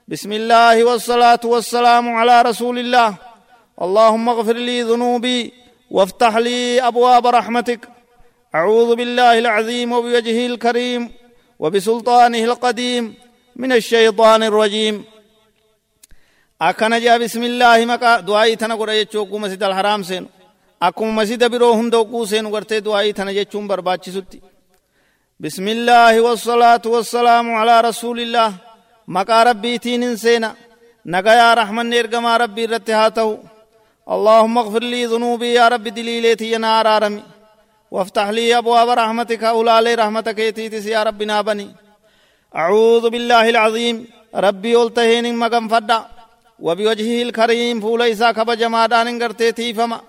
بسم 0.07 0.31
الله 0.31 0.83
والصلاة 0.83 1.39
والسلام 1.43 2.15
على 2.15 2.41
رسول 2.41 2.79
الله. 2.79 3.13
اللهم 3.81 4.29
اغفر 4.29 4.53
لي 4.53 4.81
ذنوبي 4.81 5.53
وافتح 5.91 6.37
لي 6.37 6.81
أبواب 6.87 7.27
رحمتك. 7.27 7.89
أعوذ 8.55 8.95
بالله 8.95 9.39
العظيم 9.39 9.91
وبوجهه 9.91 10.45
الكريم 10.51 11.01
وبسلطانه 11.59 12.43
القديم 12.49 13.03
من 13.55 13.71
الشيطان 13.71 14.43
الرجيم. 14.43 14.95
أكن 16.61 16.99
جاء 16.99 17.17
بسم 17.23 17.43
الله 17.43 17.85
مكا 17.85 18.19
دعائي 18.19 18.55
تنا 18.55 18.75
قد 18.75 18.89
يجوكو 18.89 19.37
مسجد 19.37 19.63
الحرام 19.63 20.03
سين. 20.03 20.27
أكم 20.83 21.15
مسجد 21.15 21.43
برو 21.51 21.71
هم 21.71 21.89
دوكو 21.89 22.25
سين 22.25 22.45
ورته 22.45 22.79
دعائي 22.79 23.13
تنا 23.13 23.31
يجوم 23.31 23.67
برباچ 23.67 24.09
ستي 24.09 24.39
بسم 25.39 25.67
الله 25.67 26.21
والصلاة 26.21 26.85
والسلام 26.85 27.45
على 27.55 27.75
رسول 27.81 28.19
الله. 28.19 28.53
مكا 29.07 29.43
ربي 29.43 29.77
تين 29.77 30.15
سينا. 30.15 30.55
نغيا 31.05 31.53
رحمن 31.53 31.89
نرغما 31.89 32.37
ربي 32.37 32.65
رتهاته 32.65 33.39
اللهم 34.09 34.57
اغفر 34.57 34.83
لي 34.83 35.05
ذنوبي 35.05 35.53
يا 35.53 35.67
رب 35.67 35.83
دليلتي 35.83 36.51
يا 36.51 36.57
نار 36.57 36.87
آرمي 36.97 37.23
وافتح 37.91 38.29
لي 38.29 38.57
أبواب 38.57 38.89
رحمتك 38.89 39.43
أولى 39.43 39.95
رحمتك 39.95 40.39
يتيتس 40.39 40.85
يا 40.85 41.03
رب 41.03 41.23
نابني. 41.23 41.75
أعوذ 42.55 43.09
بالله 43.09 43.49
العظيم. 43.49 44.07
ربي 44.35 44.75
قلتهين 44.75 45.35
مقام 45.35 45.67
فدا. 45.67 46.05
وبوجهه 46.59 47.21
الكريم 47.21 47.81
فول 47.81 48.01
إسا 48.01 48.31
كبج 48.31 48.63
مادان 48.63 49.23
غرتي 49.23 49.51
تيفما. 49.51 50.01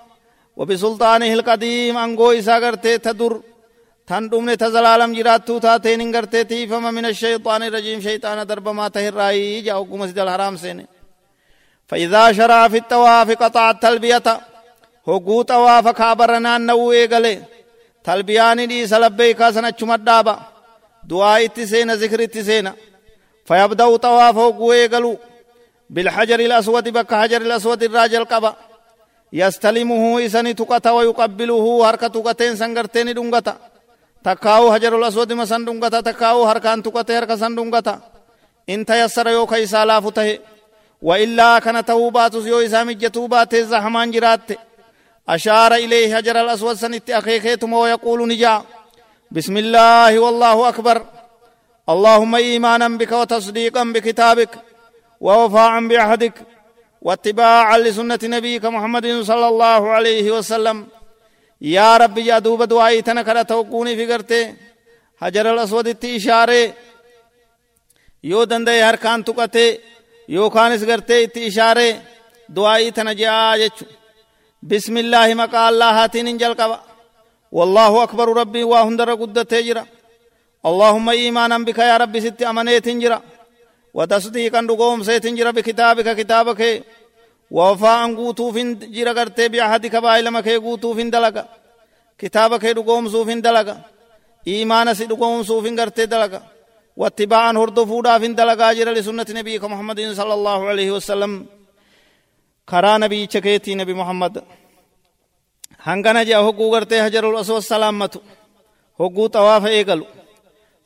وبسلطانه 0.56 1.32
القديم 1.32 1.98
أنغو 1.98 2.32
إسا 2.32 2.58
غرتي 2.58 2.98
تدر. 2.98 3.40
تندومن 4.06 4.56
تزلالم 4.56 5.12
جراتو 5.14 5.58
تاتين 5.58 6.16
غرتي 6.16 6.44
تيفما 6.44 6.90
من 6.90 7.06
الشيطان 7.06 7.62
الرجيم. 7.62 8.00
شيطان 8.00 8.46
درب 8.46 8.68
ما 8.68 8.88
تهر 8.88 9.14
رأي 9.14 9.60
جاوكو 9.60 9.96
مسجد 9.96 10.18
الحرام 10.18 10.56
سيني 10.56 10.86
فإذا 11.88 12.32
شرع 12.32 12.68
في 12.68 12.76
التواف 12.76 13.30
قطع 13.30 13.70
التلبية 13.70 14.22
هقو 18.06 18.22
تواف 18.22 18.32
كابرنا 18.32 18.54
نو 18.54 18.62
إيغلي 18.62 18.66
تلبياني 18.66 18.66
دي 18.66 18.86
سلبيكا 18.86 19.50
سنة 19.50 19.96
دابا 19.96 20.38
دعاء 21.04 21.44
اتسينا 21.44 21.94
ذكر 21.94 22.22
اتسينا 22.22 22.74
فيبدأ 23.44 23.96
طواف 23.96 24.36
هقو 24.36 24.72
إيغلو 24.72 25.18
بالحجر 25.90 26.40
الأسود 26.40 26.88
بك 26.88 27.14
حجر 27.14 27.40
الأسود 27.42 27.82
الراجل 27.82 28.24
قبا 28.24 28.56
يستلمه 29.32 30.26
إساني 30.26 30.54
تقتا 30.54 30.90
ويقبله 30.90 31.90
هركة 31.90 32.06
تقتين 32.06 32.56
سنگرتين 32.56 33.14
دنگتا 33.14 33.56
تكاو 34.24 34.72
حجر 34.72 34.98
الأسود 34.98 35.32
مسن 35.32 35.64
دنگتا 35.64 36.00
تكاو 36.00 36.44
هركان 36.44 36.82
تقتين 36.82 37.16
هركة 37.16 37.36
سن 37.36 37.54
دنگتا 37.54 38.00
إن 38.70 38.86
تيسر 38.86 39.28
يو 39.28 39.46
كيسا 39.46 39.84
لافته 39.84 40.38
وإلا 41.02 41.58
كان 41.58 41.84
توبات 41.84 42.34
يو 42.34 42.60
إسامي 42.60 42.94
توبات 42.94 43.56
زحمان 43.56 44.10
جرات 44.10 44.40
أشار 45.28 45.74
إليه 45.74 46.16
حجر 46.16 46.40
الأسود 46.40 46.76
سنت 46.76 47.10
أخيكيتم 47.10 47.72
ويقول 47.72 48.28
نجا 48.28 48.62
بسم 49.30 49.56
الله 49.56 50.18
والله 50.18 50.68
أكبر. 50.68 51.06
اللهم 51.88 52.34
إيمانا 52.34 52.88
بك 52.88 53.12
وتصديقا 53.12 53.84
بكتابك 53.84 54.50
ووفاء 55.20 55.88
بعهدك 55.88 56.34
واتباعا 57.02 57.78
لسنة 57.78 58.18
نبيك 58.24 58.64
محمد 58.64 59.06
صلى 59.20 59.48
الله 59.48 59.90
عليه 59.90 60.30
وسلم. 60.30 60.86
يا 61.60 61.96
رب 61.96 62.18
يا 62.18 62.38
دوب 62.38 62.62
دعائي 62.62 63.02
تنكرة 63.02 63.42
توقوني 63.42 63.96
في 63.96 64.12
قرتي 64.12 64.54
حجر 65.20 65.54
الأسود 65.54 66.04
إشارة 66.04 66.72
يو 68.24 68.44
دندي 68.44 68.82
هركان 68.82 69.24
تقتي. 69.24 69.78
يو 70.28 70.50
كانس 70.50 70.84
قرتي 70.84 71.46
إشارة 71.48 72.02
دعائي 72.48 72.90
تنجا 72.90 73.56
جيتشو 73.56 73.86
بسم 74.62 74.96
الله 74.96 75.34
مقا 75.34 75.68
الله 75.68 75.90
هاتين 75.98 76.26
انجل 76.28 76.54
قبا. 76.60 76.78
والله 77.52 78.02
أكبر 78.02 78.28
ربي 78.40 78.64
واهندر 78.64 79.14
قدت 79.14 79.50
تجرا 79.50 79.84
اللهم 80.68 81.08
إيمانا 81.08 81.58
بك 81.58 81.78
يا 81.78 81.96
ربي 81.96 82.20
ست 82.20 82.42
أمنيت 82.42 82.86
انجرا 82.88 83.18
وتصديقا 83.94 84.60
رقوم 84.70 85.02
سيت 85.02 85.26
انجرا 85.26 85.50
بكتابك 85.50 86.08
كتابك. 86.20 86.62
ووفاء 87.56 88.14
قوتو 88.14 88.52
فين 88.52 88.68
جرا 88.94 89.12
قرتي 89.12 89.48
بعهدك 89.48 89.96
بايلمك 89.96 90.48
قوتو 90.48 90.94
فين 90.94 91.10
دلقا 91.10 91.44
كتابك 92.18 92.64
رقوم 92.64 93.08
سوفين 93.08 93.40
دلقا 93.46 93.76
إيمانا 94.48 94.94
سي 94.94 95.04
رقوم 95.04 95.42
سوفين 95.42 95.80
قرتي 95.80 96.06
دلقا 96.06 96.40
واتباعا 96.96 97.52
هردفودا 97.52 98.18
فين 98.18 98.34
دلقا 98.34 98.72
جرا 98.72 98.92
لسنة 98.92 99.28
نبيك 99.38 99.64
محمد 99.64 100.00
صلى 100.18 100.34
الله 100.34 100.68
عليه 100.70 100.90
وسلم. 100.96 101.32
Karaa 102.70 102.98
nabiyicha 103.02 103.40
keetii 103.46 103.74
nabi 103.80 103.94
muhammad 104.00 104.34
hangana 105.86 106.20
jea 106.28 106.40
hogguu 106.46 106.70
gartee 106.74 107.00
hajarul 107.04 107.36
aswad 107.42 107.62
salaammatu 107.72 108.18
hogguu 109.00 109.28
xawaafa 109.34 109.70
eegalu 109.78 110.06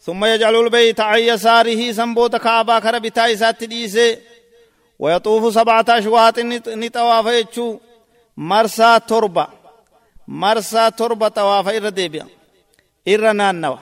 ثم 0.06 0.24
يجعل 0.24 0.54
البيت 0.64 1.00
عن 1.00 1.18
يساره 1.30 1.92
سنبوت 1.92 2.36
كعبا 2.36 2.78
كرا 2.78 2.98
بتاي 2.98 3.36
سات 3.36 3.64
ديسي 3.64 4.18
ويطوف 4.98 5.54
سبعة 5.54 5.84
أشواط 5.88 6.38
نطواف 6.82 7.26
يجو 7.26 7.80
مرسى 8.36 9.00
تربة 9.08 9.46
مرسى 10.28 10.90
تربة 10.98 11.28
طواف 11.28 11.68
إر 11.68 11.88
ديبيا 11.88 12.26
إر 13.08 13.32
نانوا 13.32 13.76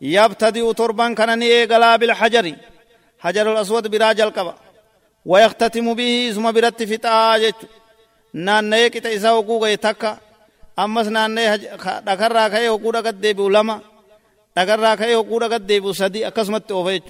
يبتدئ 0.00 0.72
تربا 0.72 1.14
كان 1.14 1.38
نيغلا 1.38 1.96
بالحجر 1.96 2.46
حجر 3.18 3.52
الأسود 3.52 3.84
براج 3.92 4.20
القبا 4.20 4.54
ويختتم 5.26 5.94
به 5.94 6.32
ثم 6.34 6.52
برت 6.52 6.82
في 6.82 6.96
تاجت 6.96 7.56
نان 8.34 8.70
نيك 8.70 8.98
تيسا 8.98 9.30
وقوغ 9.30 9.66
يتكا 9.66 10.18
أمس 10.78 11.06
نان 11.06 11.34
نيك 11.34 11.60
دكار 12.08 12.32
راكا 12.32 12.56
يوقودا 12.56 13.00
قد 13.00 13.20
دي 13.20 13.32
بو 13.32 13.48
لما. 13.48 13.80
دكار 14.56 14.80
راكا 14.80 15.04
يوقودا 15.04 15.46
قد 15.54 15.66
دي 15.66 15.80
بو 15.80 15.92
سدي 15.92 16.26
أكسمت 16.26 16.72
وفيت 16.72 17.02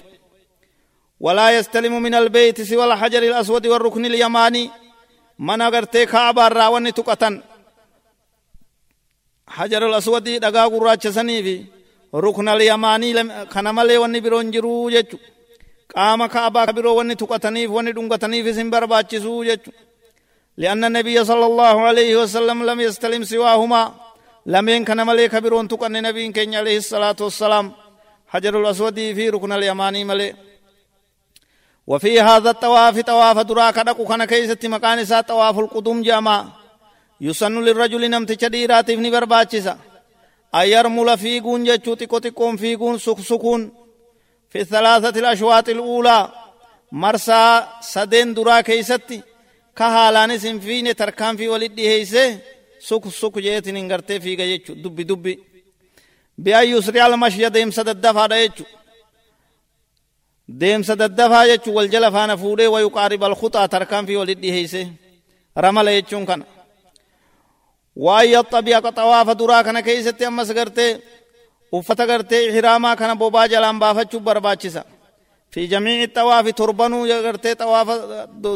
ولا 1.19 1.57
يستلم 1.57 2.01
من 2.01 2.15
البيت 2.15 2.61
سوى 2.61 2.83
الحجر 2.83 3.23
الأسود 3.23 3.67
والركن 3.67 4.05
اليماني. 4.05 4.69
من 5.39 5.61
اگر 5.61 5.83
تي 5.83 6.05
خابا 6.07 6.47
راواني 6.47 6.91
تقتن. 6.91 7.41
حجر 9.47 9.87
الأسود 9.89 10.23
دقا 10.23 10.65
قراج 10.65 11.07
سنيفي 11.07 11.65
ركن 12.15 12.49
اليماني 12.49 13.45
خنمالي 13.49 13.97
واني 13.97 14.19
برونجرو 14.19 14.89
يتكو 14.89 15.17
qaama 15.95 16.25
kaabaa 16.29 16.73
biroo 16.75 16.95
wanni 16.99 17.15
tuqataniif 17.21 17.69
wanni 17.75 17.91
dhungataniif 17.95 18.45
isin 18.51 18.69
barbaachisuu 18.73 19.43
jechu 19.49 19.71
لأن 20.57 20.83
النبي 20.83 21.25
صلى 21.25 21.45
الله 21.45 21.81
عليه 21.81 22.15
وسلم 22.21 22.63
لم 22.63 22.79
يستلم 22.79 23.23
سواهما 23.23 23.93
لم 24.45 24.69
ينكن 24.69 24.97
ملك 24.97 25.35
برون 25.35 25.67
تقن 25.67 25.91
نبي 25.91 26.31
كن 26.31 26.55
عليه 26.55 26.77
الصلاة 26.77 27.15
والسلام 27.21 27.71
حجر 28.27 28.61
الأسود 28.61 28.95
في 28.95 29.29
ركن 29.29 29.51
اليماني 29.51 30.03
ملك 30.03 30.35
وفي 31.87 32.21
هذا 32.21 32.49
الطواف 32.49 32.99
طواف 32.99 33.37
دراك 33.39 33.79
دقو 33.79 34.05
كان 34.05 34.25
كيست 34.25 34.65
مكان 34.65 35.05
سا 35.05 35.21
طواف 35.21 35.59
القدوم 35.59 36.01
جاما 36.01 36.37
yusannu 37.21 37.61
lirrajuli 37.61 38.09
namticha 38.09 38.49
dhiiraatiif 38.49 38.99
ni 38.99 39.11
barbaachisa 39.11 39.77
an 40.51 40.65
yarmula 40.67 41.17
fiiguun 41.17 41.63
jechuu 41.65 41.95
xiqqo 41.95 42.19
xiqqoon 42.19 42.57
fiiguun 42.57 42.99
suksukuun 44.55 44.65
fi 44.65 44.65
thalathati 44.65 45.19
alashwaaxi 45.19 45.71
al'uulaa 45.71 46.31
marsaa 46.91 47.79
sadeen 47.81 48.35
duraa 48.35 48.63
keeysatti 48.63 49.23
ka 49.73 49.89
haalaanis 49.89 50.43
hin 50.43 50.59
fiine 50.59 50.93
tarkaanfii 50.93 51.47
walit 51.47 51.75
dhiheeyse 51.75 52.43
suk 52.79 53.05
suk 53.11 53.35
jeetin 53.41 53.75
hin 53.75 53.87
gartee 53.87 54.19
fiiga 54.19 54.45
jechu 54.45 54.75
dubbi 54.83 55.07
dubbi 55.07 55.39
bi'an 56.43 56.69
yusri 56.69 56.99
almashya 56.99 57.53
deemsa 57.53 57.83
daddafaadha 57.85 58.37
jechu 58.37 58.65
deemsa 60.59 60.95
daddafaa 60.95 61.47
jechu 61.47 61.75
wal 61.75 61.89
jala 61.89 62.11
faana 62.11 62.37
fuudhee 62.37 62.67
wayuqaarib 62.67 63.23
alkhuxaa 63.23 63.67
tarkaanfii 63.67 64.15
walit 64.15 64.41
dhiheeyse 64.41 64.87
ramala 65.55 65.91
jechuun 65.91 66.25
kana 66.25 66.45
waan 67.95 68.29
yaxxabi'a 68.29 68.81
xawaafa 68.81 69.37
duraa 69.37 69.63
kana 69.63 69.81
keeysatti 69.81 70.25
ammas 70.25 70.53
gartee 70.53 71.01
uffata 71.77 72.03
gartee 72.11 72.41
ihiraamaa 72.49 72.95
kana 72.99 73.13
bobaa 73.21 73.47
jalaan 73.53 73.77
baafachuu 73.83 74.19
barbaachisa 74.27 74.81
fi 75.53 75.61
jamiici 75.71 76.07
xawaafi 76.15 76.51
torbanuu 76.59 77.03
gartee 77.25 77.53
xawaafa 77.61 77.93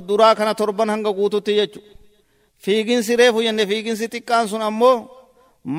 duraa 0.09 0.33
kana 0.39 0.53
torban 0.59 0.89
hanga 0.93 1.11
guututti 1.19 1.53
jechu 1.59 1.79
fiiginsi 2.63 3.13
reefu 3.21 3.39
jenne 3.45 3.63
fiiginsi 3.71 4.05
xiqqaan 4.13 4.45
sun 4.51 4.61
ammoo 4.69 4.95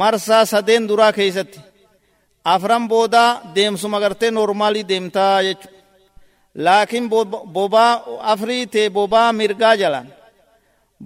marsaa 0.00 0.44
sadeen 0.52 0.84
duraa 0.90 1.12
keeysatti 1.18 1.58
afran 2.54 2.84
boodaa 2.92 3.30
deemsuma 3.56 3.98
gartee 4.04 4.30
noormaalii 4.36 4.84
deemtaa 4.90 5.36
jechu 5.46 5.68
laakiin 6.64 7.06
bobaa 7.56 7.92
afrii 8.32 8.64
tee 8.74 8.86
bobaa 8.96 9.28
mirgaa 9.40 9.74
jalaan 9.82 10.08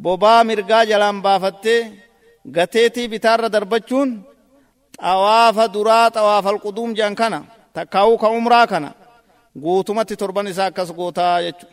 bobaa 0.04 0.40
mirgaa 0.48 0.84
jalaan 0.90 1.18
baafattee 1.26 1.80
gateetii 2.56 3.08
bitaarra 3.12 3.48
darbachuun 3.54 4.10
xawaafa 5.02 5.68
duraa 5.68 6.10
xawaafa 6.10 6.48
alquduum 6.54 6.94
jedhan 6.94 7.14
kana 7.14 7.38
takkaa'uu 7.76 8.18
ka 8.18 8.28
umraa 8.28 8.66
kana 8.66 8.90
guutumatti 9.62 10.16
torban 10.16 10.46
isaa 10.46 10.68
akkas 10.70 10.90
gootaa 10.92 11.42
jechu 11.42 11.66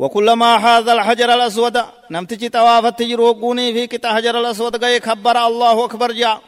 وكلما 0.00 0.58
حاذ 0.58 0.88
الحجر 0.88 1.34
الأسود 1.34 1.76
نمتجي 2.10 2.48
طوافة 2.48 2.90
تجروقوني 2.90 3.72
في 3.72 3.86
قطع 3.86 4.14
حجر 4.14 4.40
الأسود 4.40 4.84
قال 4.84 4.98
كبر 4.98 5.46
الله 5.46 5.84
أكبر 5.84 6.12
جاء 6.12 6.40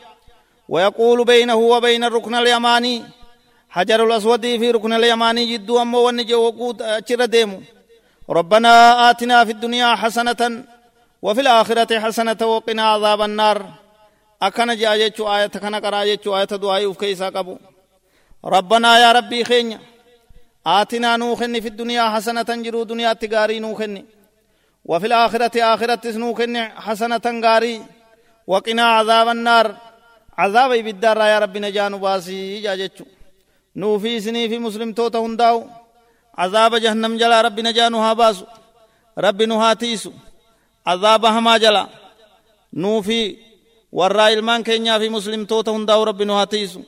ويقول 0.69 1.25
بينه 1.25 1.55
وبين 1.55 2.05
الركن 2.05 2.35
اليماني 2.35 3.05
حجر 3.71 4.05
الأسود 4.07 4.41
في 4.41 4.71
ركن 4.71 4.93
اليماني 4.93 5.43
جدو 5.53 5.83
أمو 5.83 6.07
ونجي 6.07 6.35
وقود 6.35 6.83
أجر 6.83 7.25
ديمو. 7.25 7.61
ربنا 8.31 8.73
آتنا 9.11 9.45
في 9.45 9.53
الدنيا 9.53 9.95
حسنة 9.95 10.65
وفي 11.23 11.41
الآخرة 11.41 12.01
حسنة 12.01 12.41
وقنا 12.41 12.85
عذاب 12.93 13.21
النار. 13.23 13.59
أكنا 14.43 14.75
جاء 14.75 14.97
جيتشو 14.97 15.25
آية 15.35 15.47
كنا 15.47 15.79
قرأ 15.85 16.05
جيتشو 16.05 16.37
آية 16.39 16.45
دعائي 16.45 16.87
وفكيسا 16.87 17.29
قبو 17.37 17.57
ربنا 18.45 18.99
يا 18.99 19.13
ربي 19.13 19.45
خينيا 19.45 19.81
آتنا 20.67 21.17
نوخني 21.17 21.61
في 21.61 21.69
الدنيا 21.69 22.05
حسنة 22.15 22.51
جرو 22.65 22.83
دنيا 22.83 23.13
تغاري 23.13 23.59
نوخني 23.59 24.05
وفي 24.85 25.07
الآخرة 25.07 25.75
آخرة 25.75 26.05
نوخني 26.23 26.63
حسنة 26.87 27.27
غاري 27.45 27.83
وقنا 28.47 28.83
عذاب 28.83 29.29
النار 29.29 29.67
عذاب 30.39 30.71
بالدار 30.71 31.19
يا 31.33 31.39
ربي 31.39 31.61
نجانو 31.61 31.99
باسي 31.99 32.61
جاجتشو 32.65 33.05
نوفي 33.77 34.21
سني 34.21 34.49
في 34.49 34.59
مسلم 34.59 34.93
توتا 34.93 35.19
هنداو 35.19 35.67
عذاب 36.39 36.75
جهنم 36.75 37.17
جلا 37.17 37.41
ربي 37.41 37.63
نجانو 37.63 37.99
هاباسو 37.99 38.47
ربي 39.19 39.47
نهاتيسو 39.47 40.13
عذاب 40.87 41.25
هما 41.27 41.55
جلا 41.59 41.85
نوفي 42.73 43.52
ورا 43.93 44.29
إلمان 44.29 44.63
كينيا 44.63 44.99
في 44.99 45.09
مسلم 45.09 45.45
توتا 45.45 45.73
هندا 45.73 45.95
ورب 45.95 46.23
نهاتيسو 46.23 46.83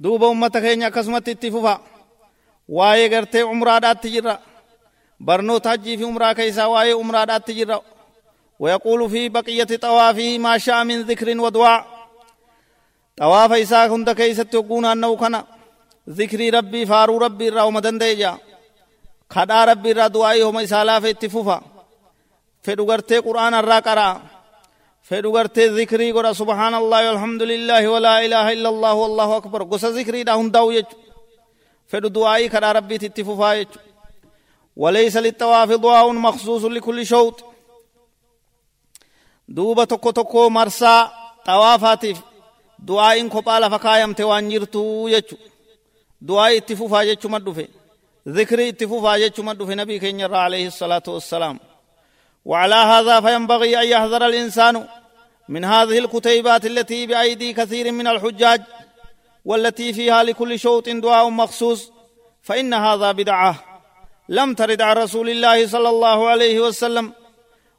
دوبا 0.00 0.30
أمتا 0.30 0.60
كينيا 0.60 0.88
قسمت 0.88 1.28
اتفوفا 1.28 1.80
واي 2.68 3.08
غرت 3.08 3.36
عمراء 3.36 3.78
دات 3.78 4.02
تجرى 4.02 4.38
برنو 5.20 5.58
تاجي 5.58 5.96
في 5.96 6.04
عمراء 6.04 6.32
كيسا 6.32 6.64
واي 6.64 6.92
عمراء 6.92 7.38
تجرى 7.38 7.80
ويقول 8.58 9.10
في 9.10 9.28
بقية 9.28 9.64
طوافه 9.64 10.38
ما 10.38 10.58
شاء 10.58 10.84
من 10.84 11.02
ذكر 11.02 11.40
ودعاء 11.40 11.86
طواف 13.16 13.52
إساء 13.52 13.94
هندا 13.94 14.12
كيسا 14.12 14.42
تقونا 14.42 14.92
أنه 14.92 15.16
كان 15.16 15.44
ذكر 16.08 16.54
ربي 16.54 16.86
فارو 16.86 17.18
ربي 17.18 17.48
رأو 17.48 17.80
ديجا 17.80 18.38
خدا 19.30 19.64
ربي 19.64 19.92
رأو 19.92 20.08
دعائي 20.08 20.42
هم 20.42 20.58
إسالة 20.58 21.00
في 21.00 21.10
اتفوفا 21.10 21.62
فدو 22.62 22.84
غرت 22.90 23.12
قرآن 23.12 23.54
الرقراء 23.54 24.33
فدو 25.08 25.30
غرتي 25.36 25.66
ذكري 25.66 26.12
قرأ 26.16 26.32
سبحان 26.32 26.74
الله 26.74 27.00
والحمد 27.10 27.42
لله 27.52 27.82
ولا 27.88 28.14
إله 28.24 28.46
إلا 28.52 28.68
الله 28.68 28.94
والله 28.94 29.36
أكبر 29.36 29.62
قصة 29.62 29.88
ذكري 29.88 30.22
دا 30.22 30.32
هم 30.32 30.48
داو 30.50 30.70
يج 30.70 30.88
فدو 31.90 32.08
دعائي 32.08 32.48
خدا 32.48 32.72
ربي 32.72 32.98
تتفوفا 32.98 33.52
يج 33.54 33.72
وليس 34.76 35.16
للطواف 35.16 35.68
دعاء 35.84 36.12
مخصوص 36.12 36.64
لكل 36.64 37.06
شوط 37.06 37.36
tokko 40.16 40.50
marsaa 40.50 41.00
xawaafaatiif 41.46 42.18
du'aa'iin 42.88 43.28
kophaa 43.34 43.60
lafa 43.60 43.78
kaayamte 43.78 44.24
waan 44.30 44.48
jirtu 44.52 44.82
jechu 45.12 45.36
du'aa'ii 46.28 46.58
itti 46.60 46.76
fufaa 46.76 47.04
jechuma 47.04 47.38
dhufe 47.46 47.68
ذكري 48.28 48.68
اتفوفا 48.68 49.16
جيتشما 49.16 49.66
في 49.66 49.74
نبي 49.74 49.98
كين 49.98 50.34
عليه 50.34 50.66
الصلاة 50.66 51.02
والسلام 51.08 51.60
وعلى 52.44 52.74
هذا 52.74 53.20
فينبغي 53.20 53.80
أن 53.80 53.86
يحذر 53.88 54.26
الإنسان 54.26 54.86
من 55.48 55.64
هذه 55.64 55.98
الكتيبات 55.98 56.66
التي 56.66 57.06
بأيدي 57.06 57.52
كثير 57.52 57.92
من 57.92 58.06
الحجاج 58.06 58.62
والتي 59.44 59.92
فيها 59.92 60.22
لكل 60.22 60.58
شوط 60.58 60.88
دعاء 60.88 61.28
مخصوص 61.28 61.92
فإن 62.42 62.74
هذا 62.74 63.12
بدعة 63.12 63.54
لم 64.28 64.54
ترد 64.54 64.80
عن 64.80 64.96
رسول 64.96 65.30
الله 65.30 65.66
صلى 65.66 65.88
الله 65.88 66.28
عليه 66.28 66.60
وسلم. 66.60 67.12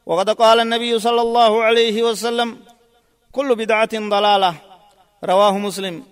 وقد 0.05 0.29
قال 0.29 0.59
النبي 0.59 0.99
صلى 0.99 1.21
الله 1.21 1.63
عليه 1.63 2.03
وسلم 2.03 2.57
كل 3.31 3.55
بدعة 3.55 3.89
ضلالة. 3.93 4.53
رواه 5.23 5.57
مسلم. 5.57 6.03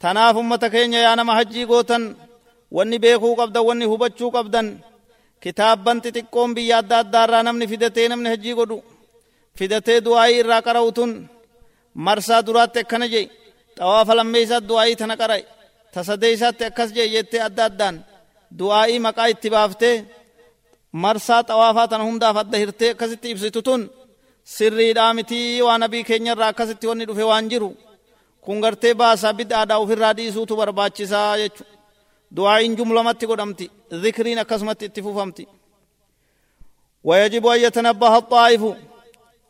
تناف 0.00 0.36
أمتكين 0.36 0.92
يا 0.92 1.14
نما 1.14 1.34
حجي 1.34 1.64
قوتا 1.64 2.14
واني 2.70 2.98
بيخو 2.98 3.34
قبدا 3.34 3.60
واني 3.60 3.84
هبتشو 3.84 4.30
قبدا 4.30 4.78
كتابا 5.42 5.92
تتقوم 6.04 6.54
بيا 6.54 6.76
adda 6.82 6.96
addaarraa 7.04 7.42
namni 7.46 7.66
fidatee 7.72 8.06
namni 8.12 8.28
hajjii 8.32 8.54
godhu 8.60 8.78
fidatee 9.58 9.98
du'aayii 10.06 10.38
irraa 10.42 10.62
qara'utun 10.66 11.10
marsaa 12.06 12.40
duraatti 12.46 12.78
akkana 12.84 13.06
jee 13.14 13.24
xawaafa 13.78 14.12
lammeeysaatti 14.18 14.68
du'aayii 14.70 14.96
tana 15.00 15.14
qara'e 15.22 15.42
tasadeeysaatti 15.94 16.62
akkas 16.70 16.90
jee 16.96 17.06
jettee 17.14 17.40
adda 17.48 17.62
addaan 17.70 17.96
du'aayii 18.58 19.00
maqaa 19.06 19.28
itti 19.34 19.48
baaftee 19.56 19.96
marsaa 21.04 21.42
xawaafaa 21.48 21.88
tana 21.92 22.04
hundaaf 22.08 22.36
adda 22.42 22.56
hirtee 22.62 22.90
akkasitti 22.94 23.26
ibsitu 23.34 23.60
tun 23.68 23.82
sirriidhaa 24.56 25.12
mitii 25.18 25.62
waa 25.66 25.78
nabii 25.82 26.04
keenya 26.08 26.32
irraa 26.34 26.50
akkasitti 26.54 26.86
wanni 26.90 27.04
dhufe 27.08 27.24
waan 27.30 27.46
jiru 27.52 27.70
kun 28.44 28.58
gartee 28.64 28.94
baasaa 29.00 29.32
bid'aadhaa 29.38 29.78
ofirraa 29.84 30.14
dhiisuutu 30.18 30.54
barbaachisaa 30.60 31.30
jechu 31.42 31.62
du'aa'iin 32.36 32.76
jumlamatti 32.76 33.26
godhamti 33.26 33.70
zikriin 34.02 34.38
akkasumatti 34.38 34.84
itti 34.84 35.02
fufamti 35.02 35.46
ويجب 37.06 37.46
أن 37.46 37.58
يتنبه 37.60 38.16
الطائف 38.18 38.62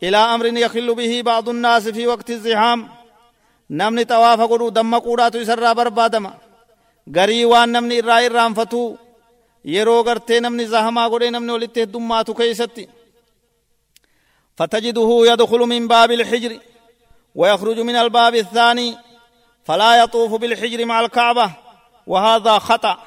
إلى 0.02 0.16
أمر 0.34 0.46
يخل 0.46 0.94
به 0.94 1.22
بعض 1.22 1.48
الناس 1.48 1.88
في 1.88 2.06
وقت 2.06 2.30
الزحام۔ 2.30 2.88
نمني 3.70 4.04
طواف 4.04 4.40
قدو 4.40 4.68
دم 4.68 4.98
قورات 4.98 5.34
يسرى 5.34 5.74
بربادما 5.74 6.34
غري 7.16 7.44
وان 7.44 7.72
نمني 7.72 7.98
إرائي 7.98 8.28
رانفتو 8.28 8.96
yeroo 9.64 10.04
gartee 10.04 10.40
namni 10.40 10.66
zahamaa 10.66 11.08
godhee 11.08 11.30
namni 11.30 11.52
walitti 11.52 11.80
heddummaatu 11.80 12.34
keeysatti 12.34 12.88
فتجده 14.58 15.26
يدخل 15.26 15.58
من 15.58 15.88
باب 15.88 16.10
الحجر 16.10 16.60
ويخرج 17.34 17.78
من 17.80 17.96
الباب 17.96 18.34
الثاني 18.34 18.96
فلا 19.64 20.02
يطوف 20.02 20.34
بالحجر 20.34 20.84
مع 20.84 21.00
الكعبة۔ 21.00 21.65
وهذا 22.06 22.58
خطأ 22.58 22.98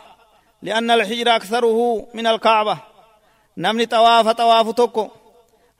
لأن 0.61 0.91
الحجر 0.91 1.35
أكثره 1.35 2.07
من 2.13 2.27
الكعبة 2.27 2.77
نمني 3.57 3.85
طواف 3.85 4.27
طواف 4.27 4.71
توكو 4.71 5.07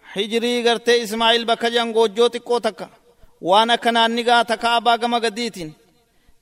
حجري 0.04 0.70
غرتي 0.70 1.04
إسماعيل 1.04 1.46
بكجان 1.46 1.92
غوجو 1.92 2.28
تكو 2.28 2.58
تكا 2.58 2.90
وأنا 3.42 3.76
كنان 3.76 4.16
نغا 4.16 4.44
تكعبا 4.44 4.96
غما 4.96 5.18
غديتين 5.18 5.74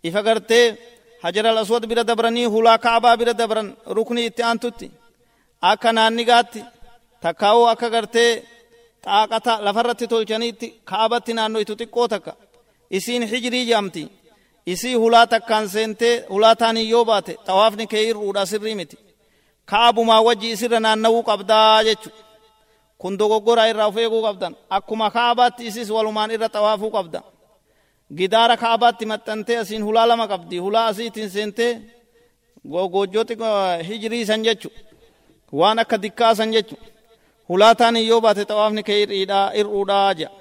إفا 0.05 0.19
غرتي 0.19 0.75
hajar 1.23 1.45
al-aswad 1.47 1.85
bira 1.89 2.03
dabranii 2.03 2.45
hulaa 2.45 2.77
kaabaa 2.77 3.17
bira 3.17 3.33
dabran 3.33 3.75
rukni 3.95 4.25
itti 4.29 4.43
aantutti 4.43 4.91
akka 5.71 5.93
naannigaatti 5.97 6.61
takkaa'uu 7.23 7.65
akka 7.73 7.89
gartee 7.95 8.31
xaaqata 9.05 9.53
lafarratti 9.65 10.05
tolchaniitti 10.11 10.67
kaabatti 10.91 11.31
naannoytu 11.37 11.73
xiqqoo 11.79 12.07
takka 12.13 12.31
isiin 12.97 13.23
hijirii 13.31 13.65
jedhamti 13.69 14.03
isii 14.73 14.95
hulaa 15.01 15.27
takkaan 15.33 15.69
seentee 15.69 16.15
hulaa 16.29 16.55
taanii 16.61 16.89
yoo 16.89 17.05
baate 17.09 17.33
xawaafni 17.47 17.85
kee 17.91 18.03
irruudha 18.09 18.45
sirrii 18.51 18.75
miti 18.79 18.97
kaabumaa 19.71 20.21
wajji 20.27 20.47
isirra 20.55 20.79
naanna'uu 20.85 21.23
qabdaa 21.29 21.83
jechu 21.87 22.09
kun 23.01 23.19
dogoggoraa 23.19 23.67
irraa 23.71 23.87
of 23.91 23.97
eeguu 24.03 24.21
qabdan 24.27 24.53
akkuma 24.77 25.07
kaabaatti 25.17 25.67
isis 25.69 25.89
walumaan 25.95 26.31
irra 26.35 26.49
xawaafuu 26.55 26.91
qabda 26.97 27.19
gidaara 28.17 28.55
kaabaatti 28.63 29.05
maxxantee 29.11 29.57
asiin 29.63 29.83
hulaa 29.87 30.07
lama 30.11 30.25
qabdi 30.33 30.57
hulaa 30.65 30.87
asiitiin 30.91 31.29
seentee 31.35 31.71
goojjooti 32.93 33.33
hijirii 33.87 34.25
san 34.29 34.41
jechu 34.47 34.69
waan 35.59 35.79
akka 35.83 36.01
dikkaa 36.03 36.33
san 36.39 36.51
jechu 36.55 36.75
hulaa 37.49 37.75
taan 37.75 37.95
yoo 38.09 38.21
baate 38.25 38.43
xawaafni 38.49 38.83
kee 38.87 38.99
ir'uudhaa 39.59 40.13
jedha 40.19 40.35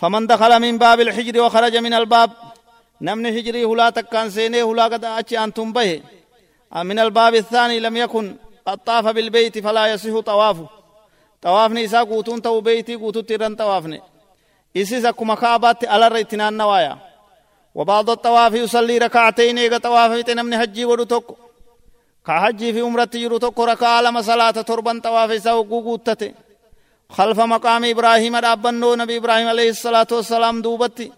فمن 0.00 0.26
دخل 0.26 0.52
من 0.60 0.78
باب 0.78 1.00
الحجر 1.00 1.40
وخرج 1.40 1.76
من 1.76 1.94
الباب 1.94 2.30
نمن 3.00 3.26
هجري 3.26 3.64
هلا 3.64 3.90
تكان 3.90 4.30
سيني 4.30 4.62
هلا 4.62 4.84
قد 4.84 5.04
أتي 5.04 5.44
أنتم 5.44 5.72
به 5.72 6.02
من 6.76 6.98
الباب 6.98 7.34
الثاني 7.34 7.80
لم 7.80 7.96
يكن 7.96 8.36
قد 8.66 8.78
طاف 8.78 9.06
بالبيت 9.06 9.58
فلا 9.58 9.86
يصح 9.86 10.18
طوافه 10.20 10.68
طوافني 11.42 11.84
إسا 11.84 12.00
قوتون 12.00 12.42
تو 12.42 12.60
بيتي 12.60 12.94
قوتو 12.94 13.20
تيران 13.20 13.54
طوافني 13.56 14.02
إسيس 14.76 15.04
أكما 15.04 15.34
كابات 15.34 15.84
على 15.84 16.06
الرئتنان 16.06 16.56
نوايا 16.56 16.98
وبعض 17.74 18.10
الطواف 18.10 18.54
يصلي 18.54 18.98
ركعتين 18.98 19.58
إيغا 19.58 19.78
طواف 19.78 20.30
نمن 20.30 20.58
حجي 20.58 20.84
ودو 20.84 21.04
توكو 21.04 21.34
كحجي 22.26 22.72
في 22.72 22.80
عمرتي 22.80 23.18
يرو 23.22 23.38
توكو 23.38 23.64
ركع 23.64 24.00
لما 24.00 24.22
صلاة 24.22 24.50
تربان 24.50 25.00
طواف 25.00 25.30
إسا 25.30 25.52
وقوقوتتي 25.52 26.34
خلف 27.10 27.40
مقام 27.40 27.84
إبراهيم 27.84 28.36
رابنو 28.36 28.94
نبي 28.94 29.16
إبراهيم 29.16 29.48
عليه 29.48 29.70
الصلاة 29.70 30.06
والسلام 30.12 30.62
دوبتي 30.62 31.12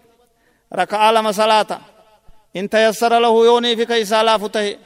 ركع 0.73 1.11
لما 1.11 1.31
صلاة 1.31 1.79
إن 2.55 2.69
تيسر 2.69 3.19
له 3.19 3.45
يوني 3.45 3.75
في 3.75 3.85
كيسا 3.85 4.23
لا 4.23 4.37
فته 4.37 4.77